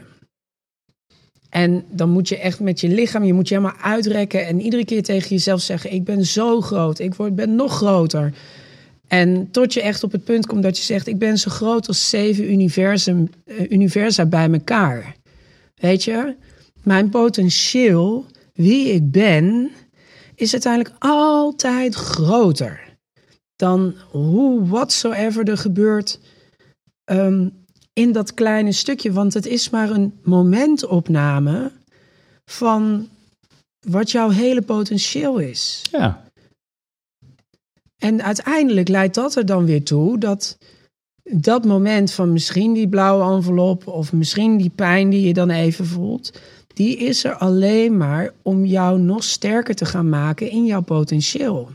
En 1.56 1.84
dan 1.90 2.10
moet 2.10 2.30
je 2.30 2.38
echt 2.38 2.60
met 2.60 2.82
je 2.82 2.88
lichaam, 2.88 3.24
je 3.24 3.34
moet 3.34 3.48
je 3.48 3.56
helemaal 3.56 3.78
uitrekken 3.82 4.46
en 4.48 4.62
iedere 4.62 4.86
keer 4.86 5.04
tegen 5.04 5.30
jezelf 5.30 5.62
zeggen: 5.62 5.92
Ik 5.92 6.04
ben 6.04 6.26
zo 6.26 6.62
groot, 6.62 7.00
ik 7.00 7.16
word, 7.16 7.36
ben 7.36 7.56
nog 7.56 7.76
groter. 7.76 8.34
En 9.08 9.52
tot 9.52 9.74
je 9.74 9.82
echt 9.82 10.04
op 10.04 10.12
het 10.12 10.24
punt 10.24 10.46
komt 10.46 10.64
dat 10.64 10.78
je 10.78 10.84
zegt: 10.84 11.08
Ik 11.08 11.20
ben 11.20 11.38
zo 11.38 11.52
groot 11.52 11.88
als 11.88 12.10
zeven 12.10 12.52
universum, 12.52 13.30
uh, 13.46 13.72
universa 13.72 14.26
bij 14.26 14.52
elkaar. 14.52 15.16
Weet 15.76 16.04
je, 16.04 16.36
mijn 16.84 17.10
potentieel, 17.10 18.26
wie 18.54 18.88
ik 18.94 19.12
ben, 19.12 19.72
is 20.36 20.52
uiteindelijk 20.54 20.96
altijd 21.00 21.96
groter 21.96 22.80
dan 23.56 23.96
hoe 24.12 24.66
whatsoever 24.66 25.50
er 25.50 25.58
gebeurt. 25.58 26.20
Um, 27.06 27.65
in 27.96 28.12
dat 28.12 28.34
kleine 28.34 28.72
stukje. 28.72 29.12
Want 29.12 29.34
het 29.34 29.46
is 29.46 29.70
maar 29.70 29.90
een 29.90 30.20
momentopname 30.24 31.72
van 32.46 33.10
wat 33.88 34.12
jouw 34.12 34.30
hele 34.30 34.62
potentieel 34.62 35.38
is. 35.38 35.82
Ja. 35.92 36.24
En 37.98 38.24
uiteindelijk 38.24 38.88
leidt 38.88 39.16
dat 39.16 39.36
er 39.36 39.46
dan 39.46 39.66
weer 39.66 39.84
toe 39.84 40.18
dat 40.18 40.58
dat 41.24 41.66
moment 41.66 42.12
van 42.12 42.34
misschien 42.34 42.74
die 42.74 42.88
blauwe 42.88 43.36
envelop 43.36 43.88
of 43.88 44.14
misschien 44.14 44.58
die 44.58 44.72
pijn 44.76 45.10
die 45.10 45.28
je 45.28 45.34
dan 45.34 45.50
even 45.50 45.86
voelt, 45.86 46.40
die 46.74 46.98
is 46.98 47.24
er 47.24 47.36
alleen 47.36 47.98
maar 47.98 48.34
om 48.42 48.66
jou 48.66 49.00
nog 49.00 49.24
sterker 49.24 49.76
te 49.76 49.86
gaan 49.86 50.10
maken 50.10 50.50
in 50.50 50.66
jouw 50.66 50.82
potentieel. 50.82 51.70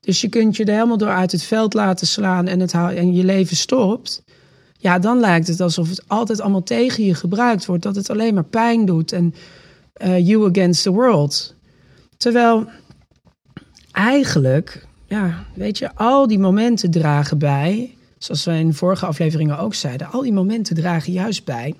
Dus 0.00 0.20
je 0.20 0.28
kunt 0.28 0.56
je 0.56 0.64
er 0.64 0.72
helemaal 0.72 0.98
door 0.98 1.08
uit 1.08 1.32
het 1.32 1.42
veld 1.42 1.74
laten 1.74 2.06
slaan 2.06 2.46
en, 2.46 2.60
het, 2.60 2.72
en 2.72 3.14
je 3.14 3.24
leven 3.24 3.56
stopt 3.56 4.23
ja, 4.84 4.98
dan 4.98 5.20
lijkt 5.20 5.46
het 5.46 5.60
alsof 5.60 5.88
het 5.88 6.04
altijd 6.06 6.40
allemaal 6.40 6.62
tegen 6.62 7.04
je 7.04 7.14
gebruikt 7.14 7.66
wordt. 7.66 7.82
Dat 7.82 7.96
het 7.96 8.10
alleen 8.10 8.34
maar 8.34 8.44
pijn 8.44 8.84
doet 8.84 9.12
en 9.12 9.34
uh, 10.02 10.26
you 10.26 10.48
against 10.50 10.82
the 10.82 10.90
world. 10.90 11.54
Terwijl 12.16 12.66
eigenlijk, 13.92 14.86
ja, 15.06 15.44
weet 15.54 15.78
je, 15.78 15.94
al 15.94 16.26
die 16.26 16.38
momenten 16.38 16.90
dragen 16.90 17.38
bij, 17.38 17.96
zoals 18.18 18.44
we 18.44 18.52
in 18.52 18.74
vorige 18.74 19.06
afleveringen 19.06 19.58
ook 19.58 19.74
zeiden, 19.74 20.10
al 20.10 20.22
die 20.22 20.32
momenten 20.32 20.74
dragen 20.74 21.12
juist 21.12 21.44
bij 21.44 21.74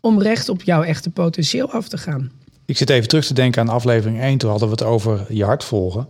om 0.00 0.22
recht 0.22 0.48
op 0.48 0.62
jouw 0.62 0.82
echte 0.82 1.10
potentieel 1.10 1.70
af 1.70 1.88
te 1.88 1.98
gaan. 1.98 2.30
Ik 2.66 2.76
zit 2.76 2.90
even 2.90 3.08
terug 3.08 3.26
te 3.26 3.34
denken 3.34 3.60
aan 3.60 3.68
aflevering 3.68 4.20
1. 4.20 4.38
Toen 4.38 4.50
hadden 4.50 4.68
we 4.68 4.74
het 4.74 4.84
over 4.84 5.26
je 5.28 5.44
hart 5.44 5.64
volgen. 5.64 6.08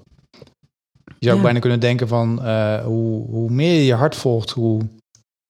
Je 1.04 1.28
zou 1.28 1.36
ja. 1.36 1.42
bijna 1.42 1.58
kunnen 1.58 1.80
denken 1.80 2.08
van 2.08 2.38
uh, 2.42 2.84
hoe, 2.84 3.26
hoe 3.26 3.50
meer 3.50 3.74
je 3.74 3.84
je 3.84 3.94
hart 3.94 4.16
volgt, 4.16 4.50
hoe 4.50 4.82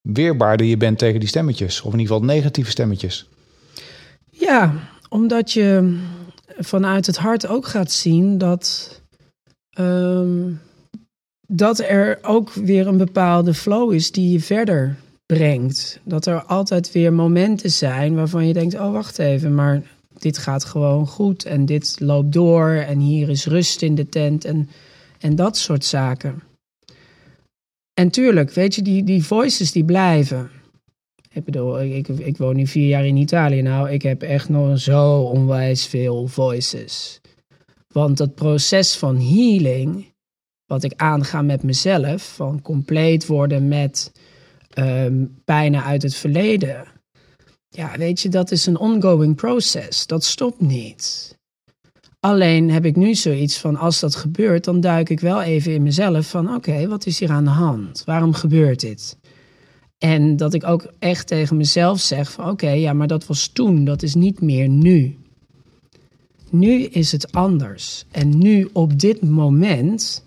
weerbaarder 0.02 0.66
je 0.66 0.76
bent 0.76 0.98
tegen 0.98 1.20
die 1.20 1.28
stemmetjes. 1.28 1.80
Of 1.80 1.92
in 1.92 1.98
ieder 1.98 2.14
geval 2.14 2.34
negatieve 2.34 2.70
stemmetjes. 2.70 3.28
Ja, 4.30 4.74
omdat 5.08 5.52
je 5.52 5.98
vanuit 6.58 7.06
het 7.06 7.16
hart 7.16 7.46
ook 7.46 7.66
gaat 7.66 7.92
zien 7.92 8.38
dat, 8.38 9.00
um, 9.78 10.60
dat 11.46 11.78
er 11.78 12.18
ook 12.22 12.52
weer 12.52 12.86
een 12.86 12.96
bepaalde 12.96 13.54
flow 13.54 13.92
is 13.92 14.12
die 14.12 14.32
je 14.32 14.40
verder 14.40 14.96
brengt. 15.26 16.00
Dat 16.04 16.26
er 16.26 16.42
altijd 16.42 16.92
weer 16.92 17.12
momenten 17.12 17.70
zijn 17.70 18.14
waarvan 18.14 18.46
je 18.46 18.52
denkt: 18.52 18.74
oh 18.74 18.92
wacht 18.92 19.18
even, 19.18 19.54
maar 19.54 19.82
dit 20.18 20.38
gaat 20.38 20.64
gewoon 20.64 21.06
goed 21.06 21.44
en 21.44 21.66
dit 21.66 21.96
loopt 22.00 22.32
door 22.32 22.70
en 22.70 22.98
hier 22.98 23.28
is 23.28 23.46
rust 23.46 23.82
in 23.82 23.94
de 23.94 24.08
tent 24.08 24.44
en, 24.44 24.68
en 25.18 25.36
dat 25.36 25.56
soort 25.56 25.84
zaken. 25.84 26.42
En 27.94 28.10
tuurlijk, 28.10 28.50
weet 28.52 28.74
je, 28.74 28.82
die, 28.82 29.04
die 29.04 29.24
voices 29.24 29.72
die 29.72 29.84
blijven. 29.84 30.50
Ik 31.32 31.44
bedoel, 31.44 31.82
ik, 31.82 32.08
ik 32.08 32.36
woon 32.36 32.56
nu 32.56 32.66
vier 32.66 32.88
jaar 32.88 33.06
in 33.06 33.16
Italië. 33.16 33.62
Nou, 33.62 33.90
ik 33.90 34.02
heb 34.02 34.22
echt 34.22 34.48
nog 34.48 34.78
zo 34.78 35.20
onwijs 35.20 35.86
veel 35.86 36.26
voices. 36.26 37.20
Want 37.92 38.16
dat 38.16 38.34
proces 38.34 38.96
van 38.96 39.16
healing, 39.20 40.12
wat 40.66 40.82
ik 40.82 40.92
aanga 40.96 41.42
met 41.42 41.62
mezelf, 41.62 42.34
van 42.34 42.62
compleet 42.62 43.26
worden 43.26 43.68
met 43.68 44.12
um, 44.78 45.40
pijnen 45.44 45.84
uit 45.84 46.02
het 46.02 46.14
verleden. 46.14 46.86
Ja, 47.68 47.98
weet 47.98 48.20
je, 48.20 48.28
dat 48.28 48.50
is 48.50 48.66
een 48.66 48.78
ongoing 48.78 49.36
proces. 49.36 50.06
Dat 50.06 50.24
stopt 50.24 50.60
niet. 50.60 51.36
Alleen 52.24 52.70
heb 52.70 52.84
ik 52.84 52.96
nu 52.96 53.14
zoiets 53.14 53.58
van, 53.58 53.76
als 53.76 54.00
dat 54.00 54.14
gebeurt, 54.14 54.64
dan 54.64 54.80
duik 54.80 55.10
ik 55.10 55.20
wel 55.20 55.42
even 55.42 55.72
in 55.72 55.82
mezelf 55.82 56.30
van, 56.30 56.54
oké, 56.54 56.88
wat 56.88 57.06
is 57.06 57.18
hier 57.18 57.30
aan 57.30 57.44
de 57.44 57.50
hand? 57.50 58.02
Waarom 58.04 58.32
gebeurt 58.32 58.80
dit? 58.80 59.16
En 59.98 60.36
dat 60.36 60.54
ik 60.54 60.64
ook 60.66 60.92
echt 60.98 61.26
tegen 61.26 61.56
mezelf 61.56 62.00
zeg 62.00 62.32
van, 62.32 62.50
oké, 62.50 62.70
ja, 62.70 62.92
maar 62.92 63.06
dat 63.06 63.26
was 63.26 63.48
toen, 63.48 63.84
dat 63.84 64.02
is 64.02 64.14
niet 64.14 64.40
meer 64.40 64.68
nu. 64.68 65.16
Nu 66.50 66.82
is 66.82 67.12
het 67.12 67.32
anders. 67.32 68.04
En 68.10 68.38
nu 68.38 68.68
op 68.72 69.00
dit 69.00 69.22
moment, 69.22 70.24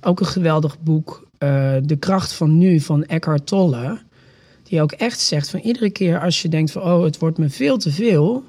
ook 0.00 0.20
een 0.20 0.26
geweldig 0.26 0.80
boek, 0.80 1.28
uh, 1.38 1.74
De 1.82 1.96
kracht 1.96 2.32
van 2.32 2.58
nu 2.58 2.80
van 2.80 3.04
Eckhart 3.04 3.46
Tolle, 3.46 3.98
die 4.62 4.82
ook 4.82 4.92
echt 4.92 5.20
zegt 5.20 5.50
van 5.50 5.60
iedere 5.60 5.90
keer 5.90 6.20
als 6.20 6.42
je 6.42 6.48
denkt 6.48 6.70
van, 6.70 6.82
oh, 6.82 7.02
het 7.02 7.18
wordt 7.18 7.38
me 7.38 7.48
veel 7.48 7.78
te 7.78 7.90
veel, 7.90 8.44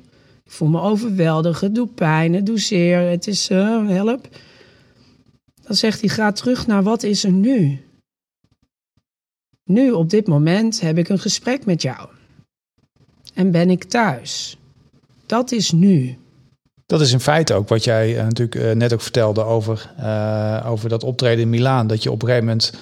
ik 0.48 0.54
voel 0.54 0.68
me 0.68 0.82
overweldigd, 0.82 1.76
doet 1.76 1.96
pijn, 1.96 2.34
het 2.34 2.52
zeer, 2.54 3.00
het 3.00 3.28
is 3.28 3.50
uh, 3.50 3.88
help. 3.88 4.28
Dan 5.62 5.76
zegt 5.76 6.00
hij, 6.00 6.10
ga 6.10 6.32
terug 6.32 6.68
naar 6.68 6.84
wat 6.84 7.04
is 7.04 7.24
er 7.24 7.32
nu. 7.32 7.86
Nu, 9.64 9.92
op 9.92 10.10
dit 10.10 10.28
moment, 10.28 10.82
heb 10.82 10.98
ik 10.98 11.10
een 11.10 11.20
gesprek 11.20 11.66
met 11.66 11.82
jou. 11.82 12.10
En 13.34 13.52
ben 13.52 13.70
ik 13.70 13.84
thuis. 13.84 14.58
Dat 15.26 15.52
is 15.52 15.72
nu. 15.72 16.18
Dat 16.86 17.02
is 17.02 17.12
in 17.12 17.20
feite 17.20 17.54
ook 17.54 17.68
wat 17.68 17.84
jij 17.84 18.12
uh, 18.12 18.24
natuurlijk 18.24 18.56
uh, 18.56 18.72
net 18.72 18.94
ook 18.94 19.02
vertelde 19.02 19.44
over, 19.44 19.94
over 20.66 20.90
dat 20.90 21.04
optreden 21.04 21.44
in 21.44 21.50
Milaan. 21.50 21.88
Dat 21.88 22.04
je 22.04 22.12
op 22.12 22.22
een 22.22 22.28
gegeven 22.28 22.48
moment 22.48 22.74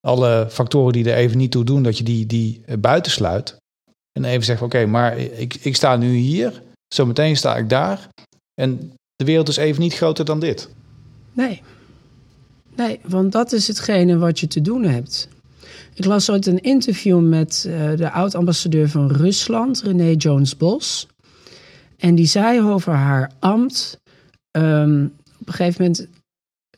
alle 0.00 0.46
factoren 0.50 0.92
die 0.92 1.10
er 1.10 1.16
even 1.16 1.38
niet 1.38 1.50
toe 1.50 1.64
doen, 1.64 1.82
dat 1.82 1.98
je 1.98 2.04
die, 2.04 2.26
die 2.26 2.64
buitensluit. 2.78 3.56
En 4.12 4.24
even 4.24 4.44
zegt, 4.44 4.62
oké, 4.62 4.86
maar 4.86 5.18
ik, 5.18 5.54
ik 5.54 5.76
sta 5.76 5.96
nu 5.96 6.14
hier. 6.14 6.62
Zometeen 6.92 7.36
sta 7.36 7.56
ik 7.56 7.68
daar. 7.68 8.08
En 8.54 8.92
de 9.16 9.24
wereld 9.24 9.48
is 9.48 9.56
even 9.56 9.80
niet 9.82 9.94
groter 9.94 10.24
dan 10.24 10.40
dit. 10.40 10.68
Nee. 11.32 11.62
Nee, 12.76 13.00
want 13.04 13.32
dat 13.32 13.52
is 13.52 13.68
hetgene 13.68 14.18
wat 14.18 14.40
je 14.40 14.46
te 14.46 14.60
doen 14.60 14.82
hebt. 14.82 15.28
Ik 15.94 16.04
las 16.04 16.30
ooit 16.30 16.46
een 16.46 16.60
interview 16.60 17.20
met 17.20 17.64
uh, 17.68 17.96
de 17.96 18.10
oud-ambassadeur 18.10 18.88
van 18.88 19.10
Rusland, 19.10 19.82
René 19.82 20.14
Jones-Bos. 20.16 21.06
En 21.98 22.14
die 22.14 22.26
zei 22.26 22.62
over 22.62 22.92
haar 22.92 23.30
ambt. 23.38 23.96
ehm, 24.50 25.04
op 25.40 25.46
een 25.48 25.54
gegeven 25.54 25.82
moment, 25.82 26.06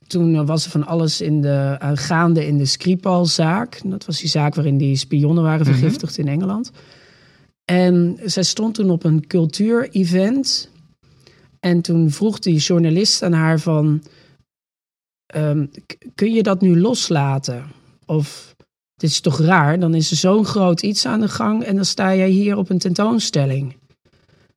toen 0.07 0.47
was 0.47 0.65
er 0.65 0.71
van 0.71 0.87
alles 0.87 1.21
in 1.21 1.41
de, 1.41 1.79
uh, 1.83 1.91
gaande 1.95 2.47
in 2.47 2.59
de 2.59 2.65
Skripal-zaak. 2.67 3.81
Dat 3.85 4.05
was 4.07 4.19
die 4.21 4.29
zaak 4.29 4.55
waarin 4.55 4.77
die 4.79 4.97
spionnen 4.97 5.45
waren 5.45 5.67
Mhm. 5.67 5.77
vergiftigd 5.77 6.19
in 6.19 6.29
Engeland. 6.29 6.71
En 7.65 8.19
zij 8.25 8.43
stond 8.43 8.75
toen 8.75 8.91
op 8.91 9.05
een 9.05 9.27
cultuurevent. 9.27 10.71
En 11.61 11.81
toen 11.81 12.11
vroeg 12.11 12.39
die 12.39 12.59
journalist 12.59 13.23
aan 13.23 13.33
haar 13.33 13.61
van... 13.61 14.03
ehm, 15.27 15.67
kun 16.15 16.33
je 16.33 16.43
dat 16.43 16.61
nu 16.61 16.81
loslaten? 16.81 17.65
Of, 18.07 18.55
dit 18.95 19.11
is 19.11 19.21
toch 19.21 19.41
raar? 19.41 19.79
Dan 19.79 19.95
is 19.95 20.11
er 20.11 20.17
zo'n 20.17 20.45
groot 20.45 20.83
iets 20.83 21.07
aan 21.07 21.21
de 21.21 21.29
gang... 21.29 21.63
en 21.63 21.75
dan 21.75 21.85
sta 21.85 22.15
jij 22.15 22.29
hier 22.29 22.57
op 22.57 22.71
een 22.71 22.79
tentoonstelling. 22.79 23.77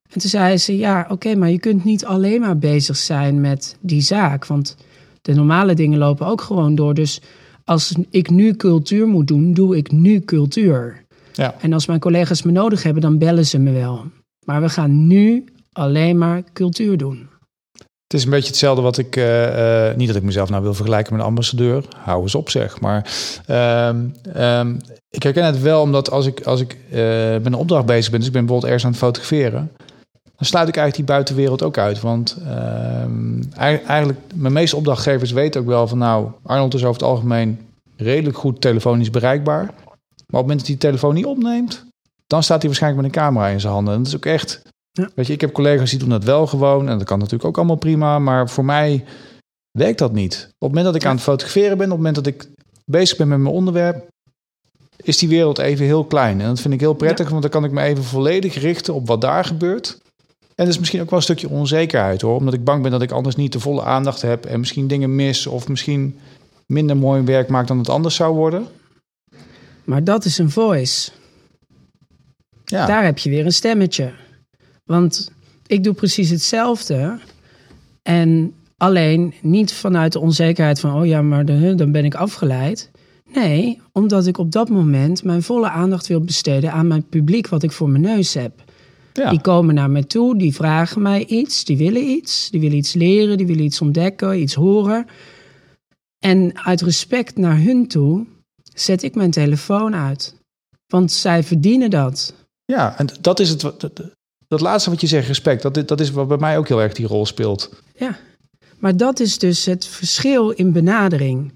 En 0.10 0.20
toen 0.20 0.30
zei 0.30 0.58
ze, 0.58 0.78
ja, 0.78 1.08
oké, 1.10 1.36
maar 1.36 1.52
je 1.52 1.60
kunt 1.60 1.84
niet 1.84 2.06
alleen 2.06 2.42
maar 2.42 2.58
bezig 2.58 2.98
zijn 2.98 3.42
met 3.42 3.78
die 3.80 4.02
zaak. 4.02 4.46
Want 4.46 4.76
de 5.22 5.34
normale 5.34 5.74
dingen 5.74 5.98
lopen 5.98 6.28
ook 6.28 6.42
gewoon 6.42 6.76
door. 6.76 6.94
Dus 6.94 7.22
als 7.64 7.96
ik 8.10 8.30
nu 8.30 8.56
cultuur 8.56 9.08
moet 9.08 9.28
doen, 9.28 9.54
doe 9.54 9.78
ik 9.78 9.92
nu 9.92 10.20
cultuur. 10.20 11.06
Ja. 11.38 11.56
En 11.60 11.74
als 11.74 11.86
mijn 11.86 12.00
collega's 12.00 12.42
me 12.44 12.52
nodig 12.52 12.84
hebben, 12.84 13.02
dan 13.02 13.18
bellen 13.18 13.46
ze 13.46 13.60
me 13.60 13.72
wel. 13.72 14.04
Maar 14.46 14.62
we 14.62 14.70
gaan 14.70 15.08
nu 15.08 15.46
alleen 15.72 16.18
maar 16.18 16.44
cultuur 16.54 16.98
doen. 16.98 17.30
Het 18.04 18.14
is 18.18 18.24
een 18.24 18.30
beetje 18.30 18.48
hetzelfde 18.48 18.82
wat 18.82 18.98
ik... 18.98 19.16
eh, 19.16 19.90
eh, 19.90 19.96
niet 19.98 20.08
dat 20.08 20.16
ik 20.16 20.24
mezelf 20.24 20.50
nou 20.50 20.64
wil 20.64 20.74
vergelijken 20.74 21.14
met 21.14 21.22
een 21.22 21.28
ambassadeur. 21.28 21.86
Hou 21.98 22.22
eens 22.22 22.36
op 22.36 22.50
zeg. 22.50 22.80
Maar 22.80 23.12
ehm, 23.46 24.06
ehm, 24.34 24.76
ik 25.10 25.24
herken 25.24 25.46
het 25.46 25.62
wel 25.62 25.82
omdat 25.82 26.12
als 26.12 26.26
ik, 26.26 26.42
als 26.42 26.62
ik 26.62 26.78
eh, 26.92 27.00
met 27.32 27.46
een 27.46 27.54
opdracht 27.54 27.86
bezig 27.86 28.10
ben... 28.12 28.20
dus 28.20 28.28
ik 28.28 28.34
ben 28.34 28.46
bijvoorbeeld 28.46 28.72
ergens 28.74 28.86
aan 28.86 28.92
het 28.92 29.00
fotograferen... 29.00 29.72
dan 30.24 30.46
sluit 30.46 30.68
ik 30.68 30.76
eigenlijk 30.78 31.08
die 31.08 31.16
buitenwereld 31.16 31.64
ook 31.64 31.78
uit. 31.78 32.02
Want 32.02 32.38
ehm, 32.46 33.42
ei- 33.56 33.82
eigenlijk, 33.88 34.20
mijn 34.36 34.54
meeste 34.54 34.76
opdrachtgevers 34.76 35.32
weten 35.32 35.62
ook 35.62 35.68
wel 35.68 35.88
van... 35.88 35.98
nou, 35.98 36.28
Arnold 36.44 36.74
is 36.74 36.82
over 36.84 36.94
het 37.02 37.10
algemeen 37.10 37.60
redelijk 37.96 38.38
goed 38.38 38.62
telefonisch 38.62 39.10
bereikbaar. 39.10 39.74
Maar 40.28 40.42
op 40.42 40.48
het 40.48 40.58
moment 40.58 40.60
dat 40.60 40.68
hij 40.68 40.76
de 40.76 40.82
telefoon 40.82 41.14
niet 41.14 41.26
opneemt... 41.26 41.86
dan 42.28 42.44
staat 42.44 42.58
hij 42.58 42.68
waarschijnlijk 42.68 43.04
met 43.04 43.16
een 43.16 43.22
camera 43.22 43.48
in 43.48 43.60
zijn 43.60 43.74
handen. 43.74 43.94
En 43.94 44.00
dat 44.00 44.08
is 44.08 44.16
ook 44.16 44.26
echt... 44.26 44.62
Ja. 44.92 45.10
Weet 45.16 45.28
je, 45.28 45.34
ik 45.34 45.42
heb 45.42 45.52
collega's 45.52 45.90
die 45.90 46.00
doen 46.00 46.10
dat 46.10 46.24
wel 46.24 46.48
gewoon. 46.48 46.90
En 46.90 46.98
dat 46.98 47.08
kan 47.08 47.18
natuurlijk 47.18 47.46
ook 47.46 47.58
allemaal 47.58 47.76
prima. 47.76 48.20
Maar 48.20 48.50
voor 48.50 48.66
mij 48.66 49.06
werkt 49.72 50.00
dat 50.00 50.14
niet. 50.14 50.36
Op 50.36 50.50
het 50.50 50.70
moment 50.70 50.86
dat 50.86 50.96
ik 50.96 51.06
aan 51.06 51.16
het 51.16 51.24
fotograferen 51.24 51.78
ben... 51.78 51.86
op 51.86 51.92
het 51.92 51.98
moment 51.98 52.16
dat 52.16 52.28
ik 52.28 52.48
bezig 52.86 53.18
ben 53.18 53.28
met 53.28 53.40
mijn 53.40 53.54
onderwerp... 53.54 54.08
is 55.04 55.18
die 55.18 55.30
wereld 55.30 55.58
even 55.58 55.86
heel 55.86 56.06
klein. 56.06 56.42
En 56.42 56.48
dat 56.48 56.60
vind 56.60 56.74
ik 56.74 56.80
heel 56.80 56.94
prettig, 56.94 57.30
want 57.30 57.42
dan 57.42 57.52
kan 57.52 57.64
ik 57.64 57.72
me 57.72 57.82
even 57.82 58.04
volledig 58.04 58.56
richten 58.56 58.94
op 58.94 59.08
wat 59.08 59.22
daar 59.22 59.46
gebeurt. 59.46 59.98
En 60.38 60.66
dat 60.66 60.68
is 60.68 60.80
misschien 60.80 61.02
ook 61.02 61.10
wel 61.10 61.20
een 61.20 61.26
stukje 61.26 61.50
onzekerheid 61.50 62.22
hoor. 62.22 62.36
Omdat 62.36 62.54
ik 62.54 62.64
bang 62.64 62.82
ben 62.82 62.92
dat 62.92 63.02
ik 63.02 63.12
anders 63.12 63.36
niet 63.36 63.54
de 63.54 63.60
volle 63.60 63.84
aandacht 63.84 64.22
heb... 64.22 64.46
en 64.46 64.60
misschien 64.60 64.88
dingen 64.88 65.16
mis 65.16 65.48
of 65.48 65.68
misschien 65.68 66.20
minder 66.66 66.98
mooi 66.98 67.22
werk 67.22 67.48
maak 67.48 67.68
dan 67.68 67.78
het 67.78 67.90
anders 67.90 68.16
zou 68.16 68.36
worden. 68.36 68.68
Maar 69.88 70.04
dat 70.04 70.26
is 70.26 70.38
een 70.38 70.50
voice. 70.50 71.12
Ja, 72.66 72.86
Daar 72.86 73.04
heb 73.06 73.18
je 73.18 73.30
weer 73.30 73.46
een 73.46 73.52
stemmetje. 73.54 74.12
Want 74.86 75.32
ik 75.68 75.84
doe 75.84 75.94
precies 75.94 76.30
hetzelfde. 76.30 77.20
En 78.04 78.54
alleen 78.78 79.34
niet 79.42 79.74
vanuit 79.74 80.12
de 80.14 80.20
onzekerheid 80.20 80.80
van, 80.80 80.94
oh 81.00 81.06
ja, 81.06 81.22
maar 81.22 81.46
de- 81.46 81.76
dan 81.76 81.92
ben 81.92 82.06
ik 82.06 82.16
afgeleid. 82.16 82.92
Nee, 83.34 83.82
omdat 83.92 84.28
ik 84.28 84.38
op 84.38 84.52
dat 84.52 84.70
moment 84.70 85.24
mijn 85.24 85.44
volle 85.44 85.70
aandacht 85.70 86.08
wil 86.08 86.22
besteden 86.22 86.72
aan 86.72 86.88
mijn 86.88 87.08
publiek 87.08 87.48
wat 87.48 87.64
ik 87.64 87.72
voor 87.72 87.90
mijn 87.90 88.04
neus 88.04 88.34
heb. 88.34 88.64
ja. 89.14 89.30
Die 89.30 89.42
komen 89.42 89.76
naar 89.76 89.90
mij 89.90 90.04
toe, 90.04 90.38
die 90.38 90.54
vragen 90.56 91.02
mij 91.02 91.26
iets, 91.26 91.64
die 91.66 91.78
willen 91.78 92.04
iets, 92.10 92.50
die 92.50 92.60
willen 92.62 92.78
iets 92.78 92.94
leren, 92.94 93.38
die 93.38 93.48
willen 93.48 93.64
iets 93.64 93.82
ontdekken, 93.82 94.42
iets 94.42 94.54
horen. 94.54 95.06
En 96.20 96.58
uit 96.66 96.82
respect 96.82 97.38
naar 97.38 97.60
hun 97.62 97.88
toe 97.88 98.26
zet 98.80 99.04
ik 99.04 99.16
mijn 99.16 99.32
telefoon 99.32 99.96
uit. 99.96 100.36
Want 100.88 101.12
zij 101.12 101.44
verdienen 101.44 101.90
dat. 101.90 102.34
ja 102.66 102.98
en 102.98 103.08
dat 103.22 103.40
is 103.40 103.50
het. 103.50 103.62
Dat, 103.62 104.02
dat 104.48 104.62
laatste 104.62 104.90
wat 104.90 105.02
je 105.02 105.08
zegt, 105.08 105.28
respect, 105.28 105.62
dat, 105.62 105.88
dat 105.88 106.00
is 106.00 106.12
wat 106.12 106.28
bij 106.28 106.38
mij 106.38 106.58
ook 106.58 106.68
heel 106.68 106.82
erg 106.82 106.94
die 106.94 107.08
rol 107.08 107.26
speelt. 107.26 107.70
Ja, 107.96 108.18
maar 108.78 108.98
dat 108.98 109.20
is 109.20 109.38
dus 109.38 109.66
het 109.66 109.86
verschil 109.86 110.50
in 110.50 110.72
benadering. 110.72 111.54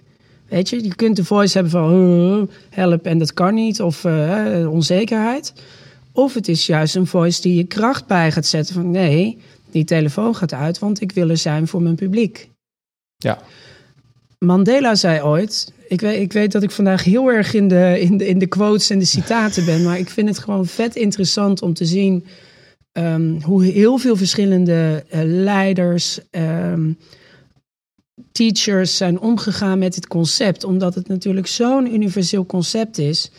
Weet 0.50 0.70
je, 0.70 0.84
je 0.84 0.96
kunt 0.96 1.16
de 1.16 1.26
voice 1.26 1.54
hebben 1.54 1.72
van 1.72 1.94
"Oh, 1.94 2.50
help 2.70 3.06
en 3.06 3.18
dat 3.18 3.34
kan 3.34 3.54
niet, 3.54 3.82
of 3.82 4.06
eh, 4.06 4.72
onzekerheid. 4.72 5.54
Of 6.12 6.34
het 6.34 6.48
is 6.48 6.66
juist 6.66 6.96
een 6.96 7.08
voice 7.08 7.42
die 7.42 7.56
je 7.56 7.64
kracht 7.64 8.08
bij 8.08 8.32
gaat 8.32 8.46
zetten 8.46 8.76
van 8.76 8.92
nee, 8.92 9.38
die 9.72 9.84
telefoon 9.84 10.36
gaat 10.36 10.54
uit, 10.54 10.80
want 10.80 11.02
ik 11.02 11.12
wil 11.12 11.30
er 11.30 11.38
zijn 11.38 11.68
voor 11.68 11.82
mijn 11.82 11.96
publiek. 11.96 12.50
Ja, 13.18 13.42
Mandela 14.46 14.96
zei 14.96 15.22
ooit, 15.22 15.74
ik 15.88 16.02
weet, 16.02 16.22
ik 16.22 16.34
weet 16.34 16.52
dat 16.52 16.64
ik 16.64 16.72
vandaag 16.72 17.04
heel 17.04 17.28
erg 17.28 17.54
in 17.54 17.68
de, 17.68 17.98
in, 18.00 18.18
de, 18.18 18.28
in 18.28 18.40
de 18.40 18.48
quotes 18.48 18.90
en 18.90 19.00
de 19.00 19.06
citaten 19.06 19.66
ben, 19.66 19.84
maar 19.84 19.98
ik 19.98 20.10
vind 20.10 20.28
het 20.28 20.40
gewoon 20.40 20.66
vet 20.66 20.96
interessant 20.96 21.62
om 21.62 21.74
te 21.74 21.86
zien 21.86 22.26
ehm, 22.92 23.42
hoe 23.42 23.64
heel 23.64 23.98
veel 23.98 24.16
verschillende 24.16 25.06
eh, 25.10 25.20
leiders, 25.24 26.20
ehm, 26.32 26.92
teachers 28.32 28.98
zijn 28.98 29.20
omgegaan 29.20 29.80
met 29.80 29.94
dit 29.94 30.08
concept, 30.08 30.64
omdat 30.64 30.96
het 30.96 31.08
natuurlijk 31.08 31.48
zo'n 31.48 31.94
universeel 31.94 32.46
concept 32.46 32.98
is 32.98 33.32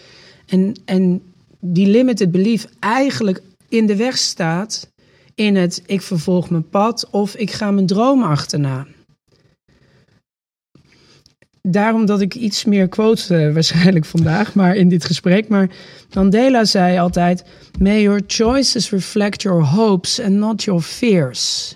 en, 0.46 0.74
en 0.84 1.22
die 1.60 1.86
limited 1.86 2.30
belief 2.30 2.66
eigenlijk 2.80 3.42
in 3.68 3.86
de 3.86 3.96
weg 3.96 4.18
staat 4.18 4.90
in 5.34 5.56
het 5.56 5.82
ik 5.86 6.02
vervolg 6.02 6.50
mijn 6.50 6.68
pad 6.68 7.08
of 7.10 7.34
ik 7.34 7.50
ga 7.50 7.70
mijn 7.70 7.86
droom 7.86 8.22
achterna 8.22 8.86
daarom 11.62 12.06
dat 12.06 12.20
ik 12.20 12.34
iets 12.34 12.64
meer 12.64 12.88
quote 12.88 13.36
eh, 13.36 13.52
waarschijnlijk 13.52 14.04
vandaag, 14.04 14.54
maar 14.54 14.76
in 14.76 14.88
dit 14.88 15.04
gesprek. 15.04 15.48
Maar 15.48 15.70
Mandela 16.14 16.64
zei 16.64 16.98
altijd: 16.98 17.44
May 17.78 18.02
your 18.02 18.22
choices 18.26 18.90
reflect 18.90 19.42
your 19.42 19.64
hopes 19.64 20.20
and 20.20 20.32
not 20.32 20.62
your 20.62 20.80
fears. 20.80 21.74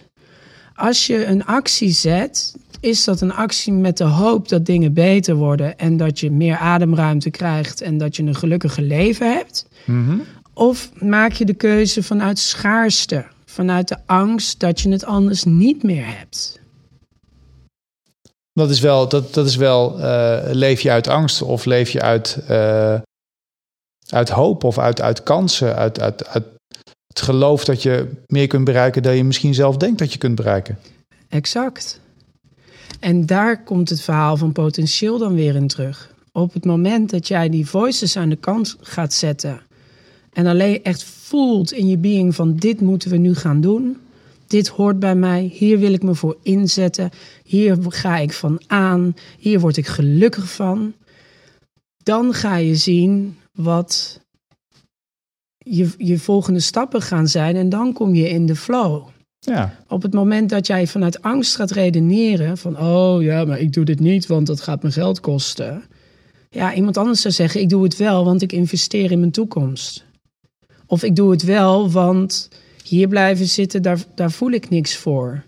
Als 0.74 1.06
je 1.06 1.26
een 1.26 1.44
actie 1.44 1.90
zet, 1.90 2.54
is 2.80 3.04
dat 3.04 3.20
een 3.20 3.32
actie 3.32 3.72
met 3.72 3.96
de 3.96 4.04
hoop 4.04 4.48
dat 4.48 4.66
dingen 4.66 4.92
beter 4.92 5.34
worden 5.34 5.78
en 5.78 5.96
dat 5.96 6.20
je 6.20 6.30
meer 6.30 6.56
ademruimte 6.56 7.30
krijgt 7.30 7.80
en 7.80 7.98
dat 7.98 8.16
je 8.16 8.22
een 8.22 8.34
gelukkiger 8.34 8.82
leven 8.82 9.32
hebt? 9.32 9.66
Of 10.54 10.90
maak 11.00 11.32
je 11.32 11.44
de 11.44 11.54
keuze 11.54 12.02
vanuit 12.02 12.38
schaarste, 12.38 13.26
vanuit 13.44 13.88
de 13.88 13.96
angst 14.06 14.60
dat 14.60 14.80
je 14.80 14.90
het 14.90 15.04
anders 15.04 15.44
niet 15.44 15.82
meer 15.82 16.06
hebt? 16.06 16.60
Dat 18.56 18.70
is 18.70 18.80
wel, 18.80 19.08
dat, 19.08 19.34
dat 19.34 19.46
is 19.46 19.56
wel 19.56 20.00
eh, 20.00 20.38
leef 20.52 20.80
je 20.80 20.90
uit 20.90 21.08
angst 21.08 21.42
of 21.42 21.64
leef 21.64 21.90
je 21.90 22.00
uit, 22.00 22.38
eh, 22.48 23.00
uit 24.08 24.28
hoop 24.28 24.64
of 24.64 24.78
uit, 24.78 25.00
uit 25.00 25.22
kansen, 25.22 25.76
uit, 25.76 26.00
uit, 26.00 26.26
uit 26.26 26.44
het 27.06 27.20
geloof 27.20 27.64
dat 27.64 27.82
je 27.82 28.08
meer 28.26 28.46
kunt 28.46 28.64
bereiken 28.64 29.02
dan 29.02 29.16
je 29.16 29.24
misschien 29.24 29.54
zelf 29.54 29.76
denkt 29.76 29.98
dat 29.98 30.12
je 30.12 30.18
kunt 30.18 30.34
bereiken. 30.34 30.78
Exact. 31.28 32.00
En 33.00 33.26
daar 33.26 33.62
komt 33.62 33.88
het 33.88 34.00
verhaal 34.00 34.36
van 34.36 34.52
potentieel 34.52 35.18
dan 35.18 35.34
weer 35.34 35.54
in 35.54 35.66
terug. 35.66 36.14
Op 36.32 36.52
het 36.52 36.64
moment 36.64 37.10
dat 37.10 37.28
jij 37.28 37.48
die 37.48 37.68
voices 37.68 38.16
aan 38.16 38.28
de 38.28 38.36
kant 38.36 38.76
gaat 38.80 39.12
zetten 39.12 39.60
en 40.32 40.46
alleen 40.46 40.82
echt 40.82 41.04
voelt 41.04 41.72
in 41.72 41.88
je 41.88 41.98
being 41.98 42.34
van 42.34 42.56
dit 42.56 42.80
moeten 42.80 43.10
we 43.10 43.16
nu 43.16 43.34
gaan 43.34 43.60
doen. 43.60 43.96
Dit 44.46 44.68
hoort 44.68 44.98
bij 44.98 45.14
mij, 45.14 45.50
hier 45.52 45.78
wil 45.78 45.92
ik 45.92 46.02
me 46.02 46.14
voor 46.14 46.36
inzetten, 46.42 47.10
hier 47.44 47.76
ga 47.88 48.16
ik 48.16 48.32
van 48.32 48.60
aan, 48.66 49.14
hier 49.38 49.60
word 49.60 49.76
ik 49.76 49.86
gelukkig 49.86 50.52
van. 50.52 50.94
Dan 52.02 52.34
ga 52.34 52.56
je 52.56 52.76
zien 52.76 53.38
wat 53.52 54.20
je, 55.58 55.90
je 55.96 56.18
volgende 56.18 56.60
stappen 56.60 57.02
gaan 57.02 57.28
zijn 57.28 57.56
en 57.56 57.68
dan 57.68 57.92
kom 57.92 58.14
je 58.14 58.28
in 58.28 58.46
de 58.46 58.56
flow. 58.56 59.06
Ja, 59.38 59.78
Op 59.88 60.02
het 60.02 60.12
moment 60.12 60.50
dat 60.50 60.66
jij 60.66 60.86
vanuit 60.86 61.22
angst 61.22 61.56
gaat 61.56 61.70
redeneren 61.70 62.58
van 62.58 62.78
oh 62.78 63.22
ja, 63.22 63.44
maar 63.44 63.60
ik 63.60 63.72
doe 63.72 63.84
dit 63.84 64.00
niet, 64.00 64.26
want 64.26 64.46
dat 64.46 64.60
gaat 64.60 64.82
me 64.82 64.90
geld 64.90 65.20
kosten. 65.20 65.82
Ja, 66.50 66.74
iemand 66.74 66.96
anders 66.96 67.20
zou 67.20 67.34
zeggen 67.34 67.60
ik 67.60 67.68
doe 67.68 67.82
het 67.82 67.96
wel, 67.96 68.24
want 68.24 68.42
ik 68.42 68.52
investeer 68.52 69.10
in 69.10 69.18
mijn 69.18 69.30
toekomst. 69.30 70.04
Of 70.86 71.02
ik 71.02 71.16
doe 71.16 71.30
het 71.30 71.42
wel, 71.42 71.90
want 71.90 72.48
hier 72.88 73.08
blijven 73.08 73.46
zitten, 73.46 73.82
daar, 73.82 73.98
daar 74.14 74.30
voel 74.30 74.50
ik 74.50 74.70
niks 74.70 74.96
voor. 74.96 75.44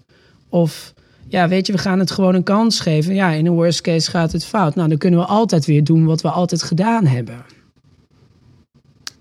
Of 0.49 0.95
ja, 1.29 1.49
weet 1.49 1.67
je, 1.67 1.73
we 1.73 1.79
gaan 1.79 1.99
het 1.99 2.11
gewoon 2.11 2.35
een 2.35 2.43
kans 2.43 2.81
geven. 2.81 3.15
Ja, 3.15 3.31
in 3.31 3.47
een 3.47 3.53
worst 3.53 3.81
case 3.81 4.11
gaat 4.11 4.33
het 4.33 4.45
fout. 4.45 4.75
Nou, 4.75 4.89
dan 4.89 4.99
kunnen 4.99 5.21
we 5.21 5.27
altijd 5.27 5.67
weer 5.67 5.85
doen 5.85 6.05
wat 6.05 6.21
we 6.21 6.31
altijd 6.31 6.63
gedaan 6.63 7.07
hebben. 7.07 7.45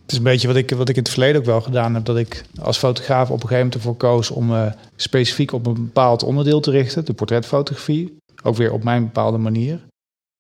het 0.01 0.12
is 0.12 0.17
een 0.17 0.23
beetje 0.23 0.47
wat 0.47 0.56
ik, 0.56 0.69
wat 0.69 0.89
ik 0.89 0.95
in 0.95 1.01
het 1.01 1.12
verleden 1.12 1.41
ook 1.41 1.47
wel 1.47 1.62
gedaan 1.62 1.93
heb. 1.93 2.06
Dat 2.06 2.17
ik 2.17 2.43
als 2.62 2.77
fotograaf 2.77 3.30
op 3.30 3.34
een 3.34 3.47
gegeven 3.47 3.58
moment 3.58 3.75
ervoor 3.75 3.95
koos 3.95 4.32
om 4.32 4.53
eh, 4.53 4.71
specifiek 4.95 5.51
op 5.51 5.65
een 5.65 5.73
bepaald 5.73 6.23
onderdeel 6.23 6.60
te 6.60 6.71
richten. 6.71 7.06
De 7.06 7.13
portretfotografie. 7.13 8.17
Ook 8.43 8.56
weer 8.56 8.71
op 8.71 8.84
mijn 8.84 9.03
bepaalde 9.03 9.38
manier. 9.38 9.80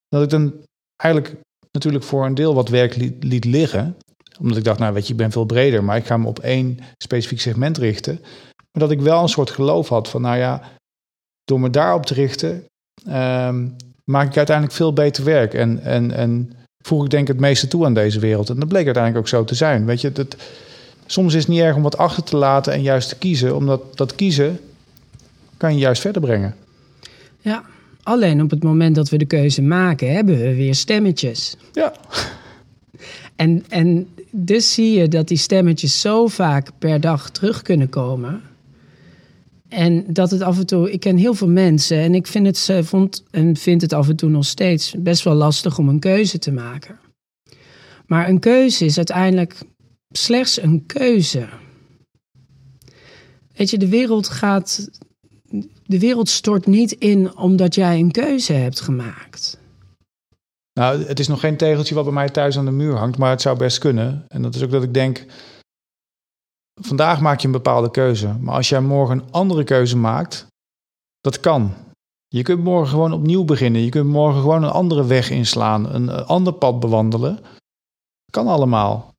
Dat 0.07 0.23
ik 0.23 0.29
dan 0.29 0.53
eigenlijk 0.95 1.35
natuurlijk 1.71 2.03
voor 2.03 2.25
een 2.25 2.35
deel 2.35 2.53
wat 2.53 2.69
werk 2.69 2.95
liet, 2.95 3.23
liet 3.23 3.45
liggen. 3.45 3.95
Omdat 4.39 4.57
ik 4.57 4.63
dacht, 4.63 4.79
nou 4.79 4.93
weet 4.93 5.05
je, 5.05 5.11
ik 5.11 5.19
ben 5.19 5.31
veel 5.31 5.45
breder. 5.45 5.83
Maar 5.83 5.97
ik 5.97 6.05
ga 6.05 6.17
me 6.17 6.27
op 6.27 6.39
één 6.39 6.79
specifiek 6.97 7.41
segment 7.41 7.77
richten. 7.77 8.19
Maar 8.71 8.87
dat 8.87 8.91
ik 8.91 9.01
wel 9.01 9.21
een 9.21 9.29
soort 9.29 9.49
geloof 9.49 9.89
had 9.89 10.09
van, 10.09 10.21
nou 10.21 10.37
ja, 10.37 10.61
door 11.43 11.59
me 11.59 11.69
daarop 11.69 12.05
te 12.05 12.13
richten, 12.13 12.65
ehm, 13.05 13.67
maak 14.03 14.27
ik 14.27 14.37
uiteindelijk 14.37 14.75
veel 14.75 14.93
beter 14.93 15.23
werk. 15.23 15.53
En, 15.53 15.83
en, 15.83 16.11
en 16.11 16.51
voeg 16.85 17.03
ik 17.03 17.09
denk 17.09 17.27
het 17.27 17.39
meeste 17.39 17.67
toe 17.67 17.85
aan 17.85 17.93
deze 17.93 18.19
wereld. 18.19 18.49
En 18.49 18.59
dat 18.59 18.67
bleek 18.67 18.85
uiteindelijk 18.85 19.23
ook 19.23 19.29
zo 19.29 19.43
te 19.43 19.55
zijn. 19.55 19.85
Weet 19.85 20.01
je, 20.01 20.11
dat, 20.11 20.35
soms 21.05 21.33
is 21.33 21.39
het 21.39 21.51
niet 21.51 21.61
erg 21.61 21.75
om 21.75 21.81
wat 21.81 21.97
achter 21.97 22.23
te 22.23 22.37
laten 22.37 22.73
en 22.73 22.81
juist 22.81 23.09
te 23.09 23.17
kiezen. 23.17 23.55
Omdat 23.55 23.97
dat 23.97 24.15
kiezen 24.15 24.59
kan 25.57 25.73
je 25.73 25.79
juist 25.79 26.01
verder 26.01 26.21
brengen. 26.21 26.55
Ja, 27.39 27.63
alleen 28.03 28.41
op 28.41 28.49
het 28.49 28.63
moment 28.63 28.95
dat 28.95 29.09
we 29.09 29.17
de 29.17 29.25
keuze 29.25 29.61
maken, 29.61 30.13
hebben 30.13 30.37
we 30.37 30.55
weer 30.55 30.75
stemmetjes. 30.75 31.55
Ja. 31.71 31.93
En, 33.37 33.63
en 33.69 34.07
dus 34.31 34.73
zie 34.73 34.99
je 34.99 35.07
dat 35.07 35.27
die 35.27 35.37
stemmetjes 35.37 36.01
zo 36.01 36.27
vaak 36.27 36.69
per 36.79 37.01
dag 37.01 37.29
terug 37.29 37.61
kunnen 37.61 37.89
komen. 37.89 38.41
En 39.69 40.05
dat 40.13 40.31
het 40.31 40.41
af 40.41 40.57
en 40.57 40.65
toe, 40.65 40.91
ik 40.91 40.99
ken 40.99 41.17
heel 41.17 41.33
veel 41.33 41.47
mensen 41.47 41.97
en 41.97 42.15
ik 42.15 42.27
vind 42.27 42.45
het, 42.45 42.85
vond 42.87 43.23
en 43.31 43.55
vind 43.55 43.81
het 43.81 43.93
af 43.93 44.09
en 44.09 44.15
toe 44.15 44.29
nog 44.29 44.45
steeds 44.45 44.95
best 44.97 45.23
wel 45.23 45.33
lastig 45.33 45.77
om 45.77 45.89
een 45.89 45.99
keuze 45.99 46.39
te 46.39 46.51
maken. 46.51 46.99
Maar 48.05 48.29
een 48.29 48.39
keuze 48.39 48.85
is 48.85 48.97
uiteindelijk 48.97 49.61
slechts 50.09 50.61
een 50.61 50.85
keuze. 50.85 51.47
Weet 53.55 53.69
je, 53.69 53.77
de 53.77 53.87
wereld 53.87 54.29
gaat, 54.29 54.89
de 55.85 55.99
wereld 55.99 56.29
stort 56.29 56.65
niet 56.65 56.91
in 56.91 57.37
omdat 57.37 57.75
jij 57.75 57.99
een 57.99 58.11
keuze 58.11 58.53
hebt 58.53 58.81
gemaakt. 58.81 59.57
Nou, 60.77 61.03
het 61.03 61.19
is 61.19 61.27
nog 61.27 61.39
geen 61.39 61.57
tegeltje 61.57 61.95
wat 61.95 62.03
bij 62.03 62.13
mij 62.13 62.29
thuis 62.29 62.57
aan 62.57 62.65
de 62.65 62.71
muur 62.71 62.95
hangt, 62.95 63.17
maar 63.17 63.29
het 63.29 63.41
zou 63.41 63.57
best 63.57 63.77
kunnen. 63.77 64.25
En 64.27 64.41
dat 64.41 64.55
is 64.55 64.63
ook 64.63 64.71
dat 64.71 64.83
ik 64.83 64.93
denk, 64.93 65.25
vandaag 66.81 67.19
maak 67.21 67.39
je 67.39 67.45
een 67.45 67.51
bepaalde 67.53 67.91
keuze. 67.91 68.33
Maar 68.39 68.55
als 68.55 68.69
jij 68.69 68.81
morgen 68.81 69.17
een 69.17 69.31
andere 69.31 69.63
keuze 69.63 69.97
maakt, 69.97 70.47
dat 71.21 71.39
kan. 71.39 71.73
Je 72.27 72.41
kunt 72.41 72.63
morgen 72.63 72.89
gewoon 72.89 73.13
opnieuw 73.13 73.43
beginnen. 73.43 73.81
Je 73.81 73.89
kunt 73.89 74.09
morgen 74.09 74.41
gewoon 74.41 74.63
een 74.63 74.69
andere 74.69 75.05
weg 75.05 75.29
inslaan, 75.29 75.93
een 75.93 76.09
ander 76.09 76.53
pad 76.53 76.79
bewandelen. 76.79 77.39
Kan 78.31 78.47
allemaal. 78.47 79.13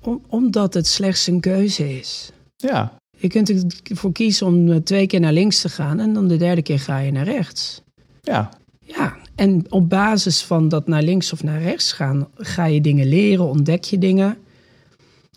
Om, 0.00 0.22
omdat 0.28 0.74
het 0.74 0.86
slechts 0.86 1.26
een 1.26 1.40
keuze 1.40 1.98
is. 1.98 2.32
Ja. 2.56 2.94
Je 3.18 3.28
kunt 3.28 3.74
ervoor 3.90 4.12
kiezen 4.12 4.46
om 4.46 4.84
twee 4.84 5.06
keer 5.06 5.20
naar 5.20 5.32
links 5.32 5.60
te 5.60 5.68
gaan 5.68 6.00
en 6.00 6.14
dan 6.14 6.28
de 6.28 6.36
derde 6.36 6.62
keer 6.62 6.80
ga 6.80 6.98
je 6.98 7.12
naar 7.12 7.24
rechts. 7.24 7.82
Ja. 8.20 8.50
Ja, 8.86 9.16
en 9.34 9.66
op 9.68 9.88
basis 9.88 10.42
van 10.42 10.68
dat 10.68 10.86
naar 10.86 11.02
links 11.02 11.32
of 11.32 11.42
naar 11.42 11.62
rechts 11.62 11.92
gaan, 11.92 12.28
ga 12.36 12.64
je 12.64 12.80
dingen 12.80 13.06
leren, 13.06 13.48
ontdek 13.48 13.84
je 13.84 13.98
dingen 13.98 14.38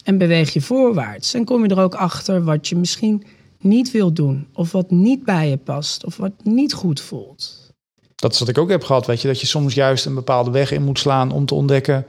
en 0.03 0.17
beweeg 0.17 0.53
je 0.53 0.61
voorwaarts. 0.61 1.33
En 1.33 1.45
kom 1.45 1.63
je 1.63 1.69
er 1.69 1.81
ook 1.81 1.95
achter 1.95 2.43
wat 2.43 2.67
je 2.67 2.75
misschien 2.75 3.23
niet 3.59 3.91
wilt 3.91 4.15
doen, 4.15 4.47
of 4.53 4.71
wat 4.71 4.91
niet 4.91 5.23
bij 5.23 5.49
je 5.49 5.57
past, 5.57 6.05
of 6.05 6.17
wat 6.17 6.31
niet 6.43 6.73
goed 6.73 7.01
voelt. 7.01 7.71
Dat 8.15 8.33
is 8.33 8.39
wat 8.39 8.47
ik 8.49 8.57
ook 8.57 8.69
heb 8.69 8.83
gehad, 8.83 9.05
weet 9.05 9.21
je, 9.21 9.27
dat 9.27 9.39
je 9.39 9.47
soms 9.47 9.73
juist 9.73 10.05
een 10.05 10.13
bepaalde 10.13 10.51
weg 10.51 10.71
in 10.71 10.83
moet 10.83 10.99
slaan 10.99 11.31
om 11.31 11.45
te 11.45 11.53
ontdekken, 11.53 12.05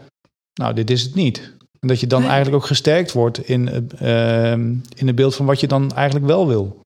nou, 0.54 0.74
dit 0.74 0.90
is 0.90 1.02
het 1.02 1.14
niet. 1.14 1.54
En 1.80 1.88
dat 1.88 2.00
je 2.00 2.06
dan 2.06 2.22
eigenlijk 2.22 2.56
ook 2.56 2.66
gesterkt 2.66 3.12
wordt 3.12 3.48
in, 3.48 3.88
uh, 4.02 4.52
in 4.52 5.06
het 5.06 5.14
beeld 5.14 5.34
van 5.34 5.46
wat 5.46 5.60
je 5.60 5.66
dan 5.66 5.92
eigenlijk 5.94 6.26
wel 6.26 6.46
wil. 6.46 6.80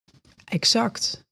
Exact. 0.45 1.25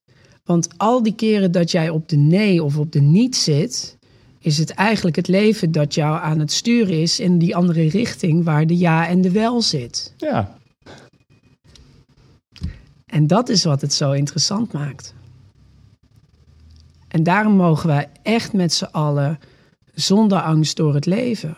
Want 0.49 0.69
al 0.77 1.03
die 1.03 1.15
keren 1.15 1.51
dat 1.51 1.71
jij 1.71 1.89
op 1.89 2.09
de 2.09 2.15
nee 2.15 2.63
of 2.63 2.77
op 2.77 2.91
de 2.91 2.99
niet 2.99 3.35
zit, 3.35 3.97
is 4.39 4.57
het 4.57 4.69
eigenlijk 4.69 5.15
het 5.15 5.27
leven 5.27 5.71
dat 5.71 5.93
jou 5.93 6.21
aan 6.21 6.39
het 6.39 6.51
sturen 6.51 7.01
is 7.01 7.19
in 7.19 7.37
die 7.37 7.55
andere 7.55 7.89
richting 7.89 8.43
waar 8.43 8.67
de 8.67 8.77
ja 8.77 9.07
en 9.07 9.21
de 9.21 9.31
wel 9.31 9.61
zit. 9.61 10.13
Ja. 10.17 10.57
En 13.05 13.27
dat 13.27 13.49
is 13.49 13.63
wat 13.63 13.81
het 13.81 13.93
zo 13.93 14.11
interessant 14.11 14.71
maakt. 14.71 15.13
En 17.07 17.23
daarom 17.23 17.53
mogen 17.53 17.87
wij 17.87 18.09
echt 18.23 18.53
met 18.53 18.73
z'n 18.73 18.89
allen 18.91 19.39
zonder 19.93 20.41
angst 20.41 20.75
door 20.75 20.93
het 20.93 21.05
leven. 21.05 21.57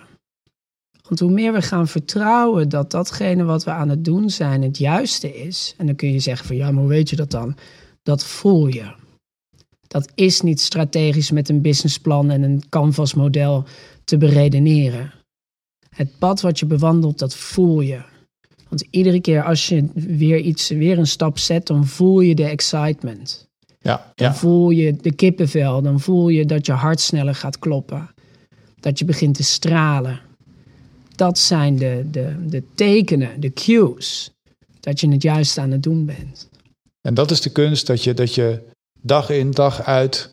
Want 1.08 1.20
hoe 1.20 1.32
meer 1.32 1.54
we 1.54 1.62
gaan 1.62 1.88
vertrouwen 1.88 2.70
dat 2.70 2.92
datgene 2.92 3.44
wat 3.44 3.64
we 3.64 3.72
aan 3.72 3.90
het 3.90 4.06
doen 4.06 4.30
zijn 4.30 4.62
het 4.62 4.78
juiste 4.78 5.44
is, 5.44 5.76
en 5.78 5.86
dan 5.86 5.96
kun 5.96 6.12
je 6.12 6.20
zeggen 6.20 6.48
van 6.48 6.56
ja, 6.56 6.72
maar 6.72 6.82
hoe 6.82 6.92
weet 6.92 7.10
je 7.10 7.16
dat 7.16 7.32
dan? 7.32 7.56
Dat 8.04 8.26
voel 8.26 8.68
je. 8.68 8.94
Dat 9.88 10.12
is 10.16 10.42
niet 10.42 10.62
strategisch 10.62 11.32
met 11.32 11.50
een 11.50 11.62
businessplan 11.62 12.30
en 12.30 12.44
een 12.44 12.64
canvasmodel 12.70 13.64
te 14.04 14.18
beredeneren. 14.18 15.14
Het 15.90 16.18
pad 16.20 16.42
wat 16.42 16.60
je 16.60 16.66
bewandelt, 16.66 17.20
dat 17.20 17.36
voel 17.36 17.82
je. 17.82 18.02
Want 18.70 18.88
iedere 18.90 19.22
keer 19.22 19.44
als 19.44 19.68
je 19.68 19.88
weer 19.94 20.40
iets, 20.40 20.70
weer 20.70 20.98
een 20.98 21.08
stap 21.08 21.38
zet, 21.38 21.68
dan 21.68 21.88
voel 21.88 22.20
je 22.20 22.36
de 22.36 22.46
excitement. 22.46 23.50
Ja, 23.82 24.12
dan 24.16 24.36
voel 24.36 24.70
je 24.70 24.96
de 24.96 25.12
kippenvel, 25.12 25.82
dan 25.82 26.00
voel 26.00 26.30
je 26.30 26.46
dat 26.46 26.66
je 26.66 26.72
hart 26.72 27.00
sneller 27.00 27.36
gaat 27.36 27.60
kloppen. 27.60 28.10
Dat 28.80 29.00
je 29.00 29.06
begint 29.06 29.36
te 29.36 29.44
stralen. 29.44 30.20
Dat 31.16 31.38
zijn 31.38 31.76
de, 31.76 32.06
de, 32.12 32.36
de 32.48 32.64
tekenen, 32.76 33.40
de 33.40 33.54
cues, 33.54 34.32
dat 34.80 35.00
je 35.00 35.10
het 35.10 35.22
juist 35.22 35.58
aan 35.58 35.72
het 35.72 35.84
doen 35.84 36.06
bent. 36.06 36.50
En 37.02 37.14
dat 37.14 37.32
is 37.32 37.42
de 37.42 37.50
kunst, 37.50 37.88
dat 37.88 38.04
je, 38.04 38.14
dat 38.14 38.36
je 38.36 38.64
dag 39.02 39.30
in, 39.30 39.52
dag 39.52 39.84
uit 39.84 40.32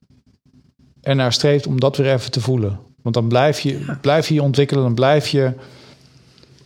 ernaar 1.00 1.32
streeft 1.32 1.66
om 1.66 1.80
dat 1.80 1.96
weer 1.96 2.12
even 2.12 2.30
te 2.30 2.40
voelen. 2.40 2.80
Want 3.02 3.14
dan 3.14 3.28
blijf 3.28 3.60
je, 3.60 3.96
blijf 4.00 4.28
je 4.28 4.34
je 4.34 4.42
ontwikkelen, 4.42 4.82
dan 4.82 4.94
blijf 4.94 5.28
je 5.28 5.54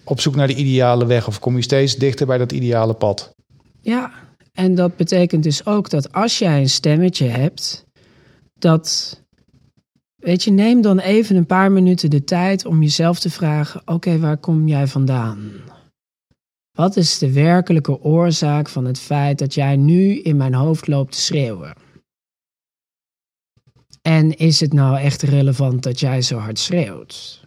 op 0.05 0.21
zoek 0.21 0.35
naar 0.35 0.47
de 0.47 0.55
ideale 0.55 1.07
weg 1.07 1.27
of 1.27 1.38
kom 1.38 1.57
je 1.57 1.62
steeds 1.62 1.97
dichter 1.97 2.27
bij 2.27 2.38
dat 2.38 2.53
ideale 2.53 2.95
pad. 2.95 3.35
Ja, 3.81 4.12
en 4.53 4.75
dat 4.75 4.97
betekent 4.97 5.43
dus 5.43 5.67
ook 5.67 5.91
dat 5.91 6.12
als 6.12 6.38
jij 6.38 6.61
een 6.61 6.69
stemmetje 6.69 7.27
hebt, 7.27 7.85
dat, 8.59 9.21
weet 10.17 10.45
je, 10.45 10.51
neem 10.51 10.81
dan 10.81 10.99
even 10.99 11.37
een 11.37 11.47
paar 11.47 11.73
minuten 11.73 12.11
de 12.11 12.25
tijd 12.25 12.67
om 12.67 12.83
jezelf 12.83 13.19
te 13.19 13.31
vragen: 13.31 13.83
oké, 13.85 14.19
waar 14.19 14.37
kom 14.37 14.69
jij 14.69 14.87
vandaan? 14.87 15.51
Wat 16.72 16.96
is 16.96 17.18
de 17.18 17.32
werkelijke 17.32 18.00
oorzaak 18.00 18.68
van 18.68 18.85
het 18.85 18.98
feit 18.98 19.38
dat 19.38 19.54
jij 19.54 19.76
nu 19.76 20.20
in 20.20 20.37
mijn 20.37 20.54
hoofd 20.54 20.87
loopt 20.87 21.12
te 21.12 21.20
schreeuwen? 21.20 21.74
En 24.02 24.37
is 24.37 24.61
het 24.61 24.72
nou 24.72 24.98
echt 24.98 25.22
relevant 25.22 25.82
dat 25.82 26.00
jij 26.00 26.22
zo 26.22 26.38
hard 26.38 26.58
schreeuwt? 26.58 27.40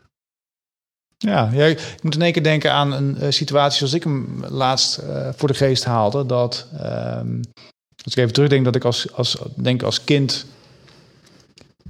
Ja, 1.17 1.49
ik 1.49 1.97
moet 2.01 2.15
in 2.15 2.21
één 2.21 2.31
keer 2.31 2.43
denken 2.43 2.71
aan 2.71 2.91
een 2.91 3.17
uh, 3.19 3.31
situatie 3.31 3.77
zoals 3.77 3.93
ik 3.93 4.03
hem 4.03 4.45
laatst 4.45 4.99
uh, 4.99 5.29
voor 5.35 5.47
de 5.47 5.53
geest 5.53 5.83
haalde. 5.83 6.25
Dat, 6.25 6.67
um, 6.73 7.39
als 8.03 8.13
ik 8.13 8.17
even 8.17 8.33
terugdenk, 8.33 8.65
dat 8.65 8.75
ik 8.75 8.83
als, 8.83 9.13
als, 9.13 9.37
denk 9.55 9.83
als 9.83 10.03
kind 10.03 10.45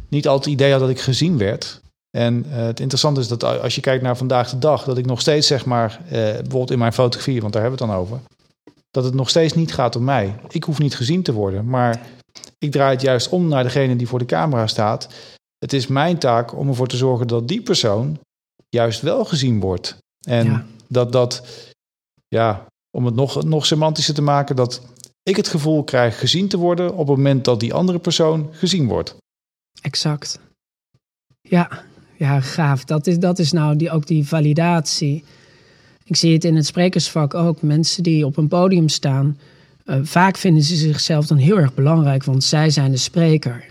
niet 0.10 0.28
altijd 0.28 0.46
het 0.46 0.54
idee 0.54 0.72
had 0.72 0.80
dat 0.80 0.90
ik 0.90 1.00
gezien 1.00 1.38
werd. 1.38 1.82
En 2.16 2.46
uh, 2.48 2.56
het 2.56 2.80
interessante 2.80 3.20
is 3.20 3.28
dat 3.28 3.44
als 3.44 3.76
je 3.76 3.82
kijkt 3.82 4.04
naar 4.04 4.18
vandaag 4.18 4.50
de 4.50 4.60
dag, 4.60 4.84
dat 4.84 4.98
ik 4.98 5.06
nog 5.06 5.22
steeds 5.22 5.48
zeg 5.48 5.66
maar, 5.66 6.00
bijvoorbeeld 6.10 6.72
in 6.72 6.80
mijn 6.80 6.94
fotografie, 6.94 7.42
want 7.42 7.54
daar 7.54 7.62
hebben 7.62 7.80
we 7.80 7.86
het 7.86 7.94
dan 7.94 8.04
over, 8.04 8.20
dat 8.92 9.04
het 9.04 9.14
nog 9.14 9.30
steeds 9.30 9.54
niet 9.54 9.74
gaat 9.74 9.96
om 9.96 10.04
mij. 10.04 10.36
Ik 10.50 10.64
hoef 10.64 10.80
niet 10.80 10.96
gezien 10.96 11.24
te 11.24 11.34
worden, 11.34 11.66
maar 11.66 12.02
ik 12.58 12.72
draai 12.72 12.92
het 12.92 13.02
juist 13.02 13.30
om 13.30 13.48
naar 13.48 13.64
degene 13.64 13.96
die 13.96 14.08
voor 14.08 14.20
de 14.20 14.26
camera 14.26 14.68
staat. 14.68 15.08
Het 15.58 15.74
is 15.74 15.88
mijn 15.88 16.18
taak 16.18 16.58
om 16.58 16.68
ervoor 16.68 16.88
te 16.88 16.98
zorgen 16.98 17.28
dat 17.28 17.48
die 17.48 17.62
persoon 17.62 18.20
juist 18.70 19.02
wel 19.02 19.26
gezien 19.26 19.60
wordt. 19.60 19.98
En 20.28 20.46
ja. 20.46 20.66
dat 20.88 21.12
dat, 21.12 21.48
ja, 22.28 22.66
om 22.98 23.06
het 23.06 23.16
nog, 23.16 23.44
nog 23.44 23.66
semantischer 23.66 24.14
te 24.14 24.22
maken, 24.22 24.56
dat 24.56 24.82
ik 25.24 25.36
het 25.36 25.48
gevoel 25.48 25.84
krijg 25.84 26.20
gezien 26.20 26.48
te 26.48 26.58
worden 26.58 26.92
op 26.92 27.08
het 27.08 27.18
moment 27.18 27.46
dat 27.46 27.60
die 27.60 27.74
andere 27.74 28.00
persoon 28.00 28.50
gezien 28.52 28.88
wordt. 28.88 29.16
Exact. 29.82 30.40
Ja, 31.42 31.84
ja 32.18 32.40
gaaf. 32.40 32.84
Dat 32.84 33.08
is, 33.08 33.20
dat 33.20 33.40
is 33.40 33.52
nou 33.52 33.76
die, 33.76 33.92
ook 33.92 34.08
die 34.08 34.28
validatie. 34.28 35.24
Ik 36.04 36.16
zie 36.16 36.34
het 36.34 36.44
in 36.44 36.56
het 36.56 36.66
sprekersvak 36.66 37.34
ook. 37.34 37.62
Mensen 37.62 38.04
die 38.04 38.26
op 38.26 38.38
een 38.38 38.48
podium 38.48 38.90
staan, 38.90 39.38
uh, 39.86 40.00
vaak 40.04 40.38
vinden 40.38 40.64
ze 40.64 40.76
zichzelf 40.76 41.28
dan 41.28 41.38
heel 41.38 41.58
erg 41.58 41.74
belangrijk, 41.74 42.24
want 42.24 42.44
zij 42.44 42.70
zijn 42.70 42.92
de 42.92 42.98
spreker. 42.98 43.66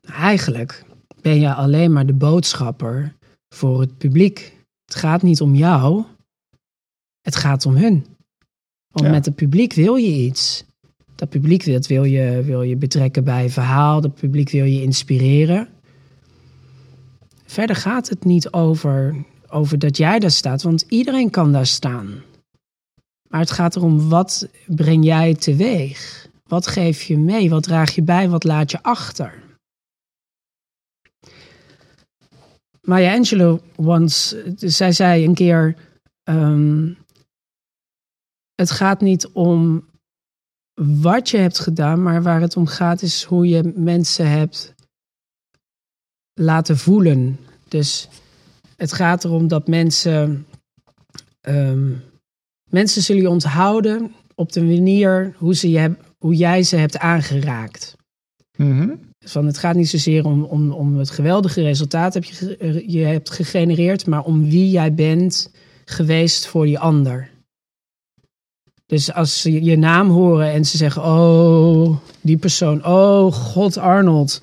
Eigenlijk 0.00 0.84
ben 1.20 1.40
je 1.40 1.54
alleen 1.54 1.92
maar 1.92 2.06
de 2.06 2.12
boodschapper 2.12 3.14
voor 3.54 3.80
het 3.80 3.98
publiek. 3.98 4.52
Het 4.84 4.94
gaat 4.94 5.22
niet 5.22 5.40
om 5.40 5.54
jou, 5.54 6.04
het 7.20 7.36
gaat 7.36 7.66
om 7.66 7.76
hun. 7.76 8.06
Want 8.88 9.06
ja. 9.06 9.10
met 9.10 9.24
het 9.24 9.34
publiek 9.34 9.72
wil 9.72 9.94
je 9.94 10.12
iets. 10.12 10.64
Dat 11.14 11.28
publiek 11.28 11.62
wil, 11.62 11.80
wil, 11.80 12.04
je, 12.04 12.42
wil 12.44 12.62
je 12.62 12.76
betrekken 12.76 13.24
bij 13.24 13.42
een 13.42 13.50
verhaal, 13.50 14.00
dat 14.00 14.14
publiek 14.14 14.50
wil 14.50 14.64
je 14.64 14.82
inspireren. 14.82 15.68
Verder 17.48 17.76
gaat 17.76 18.08
het 18.08 18.24
niet 18.24 18.52
over, 18.52 19.24
over 19.48 19.78
dat 19.78 19.96
jij 19.96 20.18
daar 20.18 20.30
staat, 20.30 20.62
want 20.62 20.84
iedereen 20.88 21.30
kan 21.30 21.52
daar 21.52 21.66
staan. 21.66 22.22
Maar 23.28 23.40
het 23.40 23.50
gaat 23.50 23.76
erom 23.76 24.08
wat 24.08 24.48
breng 24.66 25.04
jij 25.04 25.34
teweeg? 25.34 26.28
Wat 26.46 26.66
geef 26.66 27.02
je 27.02 27.18
mee? 27.18 27.50
Wat 27.50 27.62
draag 27.62 27.94
je 27.94 28.02
bij? 28.02 28.28
Wat 28.28 28.44
laat 28.44 28.70
je 28.70 28.82
achter? 28.82 29.42
Maya 32.80 33.14
Angelou 33.14 33.60
once, 33.76 34.54
zij 34.56 34.92
zei 34.92 35.24
een 35.24 35.34
keer: 35.34 35.76
um, 36.24 36.98
Het 38.54 38.70
gaat 38.70 39.00
niet 39.00 39.28
om 39.28 39.88
wat 41.00 41.28
je 41.28 41.36
hebt 41.36 41.58
gedaan, 41.58 42.02
maar 42.02 42.22
waar 42.22 42.40
het 42.40 42.56
om 42.56 42.66
gaat 42.66 43.02
is 43.02 43.22
hoe 43.22 43.48
je 43.48 43.72
mensen 43.74 44.30
hebt 44.30 44.74
laten 46.38 46.78
voelen. 46.78 47.38
Dus 47.68 48.08
het 48.76 48.92
gaat 48.92 49.24
erom 49.24 49.48
dat 49.48 49.68
mensen. 49.68 50.46
ehm, 51.40 51.90
mensen 52.70 53.02
zullen 53.02 53.22
je 53.22 53.30
onthouden 53.30 54.12
op 54.34 54.52
de 54.52 54.62
manier 54.62 55.34
hoe, 55.36 55.54
ze 55.54 55.70
je, 55.70 55.78
heb- 55.78 56.04
hoe 56.18 56.34
jij 56.34 56.62
ze 56.62 56.76
hebt 56.76 56.98
aangeraakt. 56.98 57.96
Mhm. 58.56 58.88
Dus 59.18 59.32
Van, 59.32 59.46
het 59.46 59.58
gaat 59.58 59.74
niet 59.74 59.88
zozeer 59.88 60.24
om, 60.24 60.42
om, 60.44 60.70
om 60.72 60.96
het 60.96 61.10
geweldige 61.10 61.62
resultaat 61.62 62.14
heb 62.14 62.24
je, 62.24 62.34
ge- 62.34 62.84
je 62.86 63.04
hebt 63.04 63.30
gegenereerd, 63.30 64.06
maar 64.06 64.24
om 64.24 64.50
wie 64.50 64.70
jij 64.70 64.94
bent 64.94 65.50
geweest 65.84 66.46
voor 66.46 66.64
die 66.64 66.78
ander. 66.78 67.30
Dus 68.86 69.12
als 69.12 69.40
ze 69.40 69.62
je 69.64 69.76
naam 69.76 70.08
horen 70.10 70.52
en 70.52 70.64
ze 70.64 70.76
zeggen: 70.76 71.02
Oh, 71.04 71.96
die 72.20 72.36
persoon, 72.36 72.84
oh 72.84 73.32
God, 73.32 73.76
Arnold. 73.76 74.42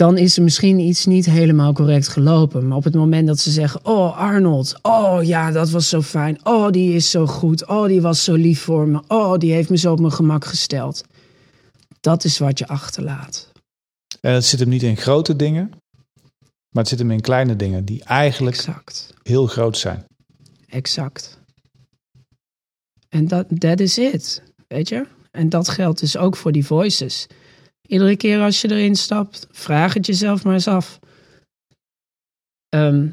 Dan 0.00 0.18
is 0.18 0.36
er 0.36 0.42
misschien 0.42 0.78
iets 0.78 1.06
niet 1.06 1.26
helemaal 1.26 1.72
correct 1.72 2.08
gelopen. 2.08 2.68
Maar 2.68 2.76
op 2.76 2.84
het 2.84 2.94
moment 2.94 3.26
dat 3.26 3.38
ze 3.38 3.50
zeggen: 3.50 3.84
Oh, 3.84 4.16
Arnold, 4.16 4.78
oh 4.82 5.22
ja, 5.22 5.50
dat 5.50 5.70
was 5.70 5.88
zo 5.88 6.02
fijn. 6.02 6.46
Oh, 6.46 6.70
die 6.70 6.94
is 6.94 7.10
zo 7.10 7.26
goed. 7.26 7.66
Oh, 7.66 7.86
die 7.86 8.00
was 8.00 8.24
zo 8.24 8.34
lief 8.34 8.60
voor 8.60 8.88
me. 8.88 9.02
Oh, 9.08 9.38
die 9.38 9.52
heeft 9.52 9.70
me 9.70 9.76
zo 9.76 9.92
op 9.92 10.00
mijn 10.00 10.12
gemak 10.12 10.44
gesteld. 10.44 11.04
Dat 12.00 12.24
is 12.24 12.38
wat 12.38 12.58
je 12.58 12.66
achterlaat. 12.66 13.48
En 14.20 14.32
het 14.32 14.44
zit 14.44 14.60
hem 14.60 14.68
niet 14.68 14.82
in 14.82 14.96
grote 14.96 15.36
dingen, 15.36 15.70
maar 16.70 16.82
het 16.82 16.88
zit 16.88 16.98
hem 16.98 17.10
in 17.10 17.20
kleine 17.20 17.56
dingen 17.56 17.84
die 17.84 18.04
eigenlijk 18.04 18.56
Exact. 18.56 19.14
heel 19.22 19.46
groot 19.46 19.78
zijn. 19.78 20.04
Exact. 20.66 21.38
En 23.08 23.28
dat 23.28 23.46
that 23.58 23.80
is 23.80 23.98
it. 23.98 24.42
Weet 24.68 24.88
je? 24.88 25.06
En 25.30 25.48
dat 25.48 25.68
geldt 25.68 26.00
dus 26.00 26.16
ook 26.16 26.36
voor 26.36 26.52
die 26.52 26.66
voices. 26.66 27.26
Iedere 27.90 28.16
keer 28.16 28.40
als 28.40 28.60
je 28.60 28.70
erin 28.70 28.96
stapt, 28.96 29.46
vraag 29.50 29.94
het 29.94 30.06
jezelf 30.06 30.44
maar 30.44 30.54
eens 30.54 30.68
af. 30.68 30.98
Ehm, 32.68 33.08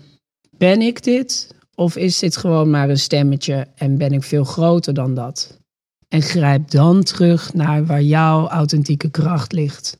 ben 0.57 0.81
ik 0.81 1.03
dit? 1.03 1.55
Of 1.75 1.95
is 1.95 2.19
dit 2.19 2.37
gewoon 2.37 2.69
maar 2.69 2.89
een 2.89 2.99
stemmetje 2.99 3.67
en 3.75 3.97
ben 3.97 4.11
ik 4.11 4.23
veel 4.23 4.43
groter 4.43 4.93
dan 4.93 5.13
dat? 5.13 5.59
En 6.07 6.21
grijp 6.21 6.69
dan 6.69 7.03
terug 7.03 7.53
naar 7.53 7.85
waar 7.85 8.01
jouw 8.01 8.47
authentieke 8.47 9.09
kracht 9.09 9.51
ligt. 9.51 9.97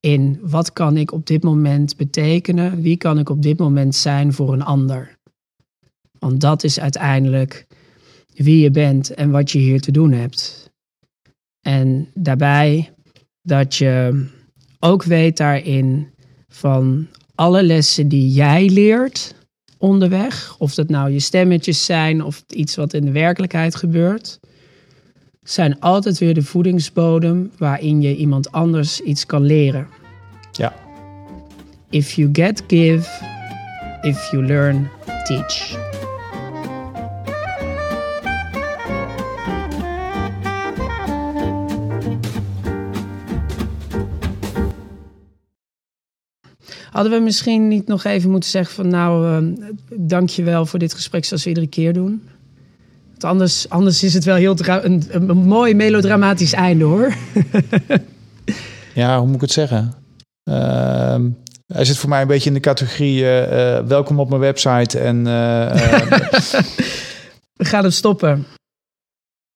In 0.00 0.38
wat 0.42 0.72
kan 0.72 0.96
ik 0.96 1.12
op 1.12 1.26
dit 1.26 1.42
moment 1.42 1.96
betekenen? 1.96 2.80
Wie 2.82 2.96
kan 2.96 3.18
ik 3.18 3.28
op 3.28 3.42
dit 3.42 3.58
moment 3.58 3.94
zijn 3.94 4.32
voor 4.32 4.52
een 4.52 4.64
ander? 4.64 5.18
Want 6.18 6.40
dat 6.40 6.64
is 6.64 6.80
uiteindelijk 6.80 7.66
wie 8.34 8.62
je 8.62 8.70
bent 8.70 9.14
en 9.14 9.30
wat 9.30 9.50
je 9.50 9.58
hier 9.58 9.80
te 9.80 9.92
doen 9.92 10.12
hebt. 10.12 10.70
En 11.60 12.10
daarbij 12.14 12.92
dat 13.42 13.74
je 13.74 14.26
ook 14.78 15.02
weet 15.02 15.36
daarin 15.36 16.08
van 16.48 17.06
alle 17.34 17.62
lessen 17.62 18.08
die 18.08 18.30
jij 18.30 18.68
leert 18.68 19.34
onderweg, 19.78 20.54
of 20.58 20.74
dat 20.74 20.88
nou 20.88 21.10
je 21.10 21.20
stemmetjes 21.20 21.84
zijn 21.84 22.24
of 22.24 22.44
iets 22.48 22.76
wat 22.76 22.92
in 22.92 23.04
de 23.04 23.10
werkelijkheid 23.10 23.74
gebeurt, 23.74 24.40
zijn 25.42 25.80
altijd 25.80 26.18
weer 26.18 26.34
de 26.34 26.42
voedingsbodem 26.42 27.50
waarin 27.58 28.00
je 28.00 28.16
iemand 28.16 28.52
anders 28.52 29.00
iets 29.00 29.26
kan 29.26 29.42
leren. 29.42 29.88
Ja, 30.52 30.74
If 31.90 32.12
you 32.12 32.28
get, 32.32 32.62
give. 32.68 33.08
If 34.02 34.30
you 34.30 34.46
learn, 34.46 34.88
teach. 35.26 35.89
Hadden 46.90 47.12
we 47.12 47.18
misschien 47.18 47.68
niet 47.68 47.86
nog 47.86 48.04
even 48.04 48.30
moeten 48.30 48.50
zeggen 48.50 48.74
van 48.74 48.88
nou, 48.88 49.42
uh, 49.44 49.64
dankjewel 49.94 50.66
voor 50.66 50.78
dit 50.78 50.94
gesprek 50.94 51.24
zoals 51.24 51.42
we 51.42 51.48
iedere 51.48 51.66
keer 51.66 51.92
doen. 51.92 52.22
Want 53.20 53.24
anders, 53.24 53.68
anders 53.68 54.02
is 54.02 54.14
het 54.14 54.24
wel 54.24 54.36
heel 54.36 54.56
een, 54.58 55.04
een, 55.10 55.36
mooi 55.36 55.74
melodramatisch 55.74 56.52
einde 56.52 56.84
hoor. 56.84 57.14
ja 58.94 59.18
hoe 59.18 59.26
moet 59.26 59.34
ik 59.34 59.40
het 59.40 59.52
zeggen? 59.52 59.94
Ehm, 60.42 61.28
hij 61.66 61.84
zit 61.84 61.96
voor 61.96 62.08
mij 62.08 62.20
een 62.20 62.26
beetje 62.26 62.48
in 62.48 62.54
de 62.54 62.60
categorie 62.60 63.22
eh, 63.22 63.76
eh, 63.76 63.86
welkom 63.86 64.20
op 64.20 64.28
mijn 64.28 64.40
website 64.40 64.98
en 64.98 65.26
eh, 65.26 65.92
eh, 65.94 66.10
We 67.60 67.64
gaan 67.64 67.82
hem 67.82 67.90
stoppen. 67.90 68.46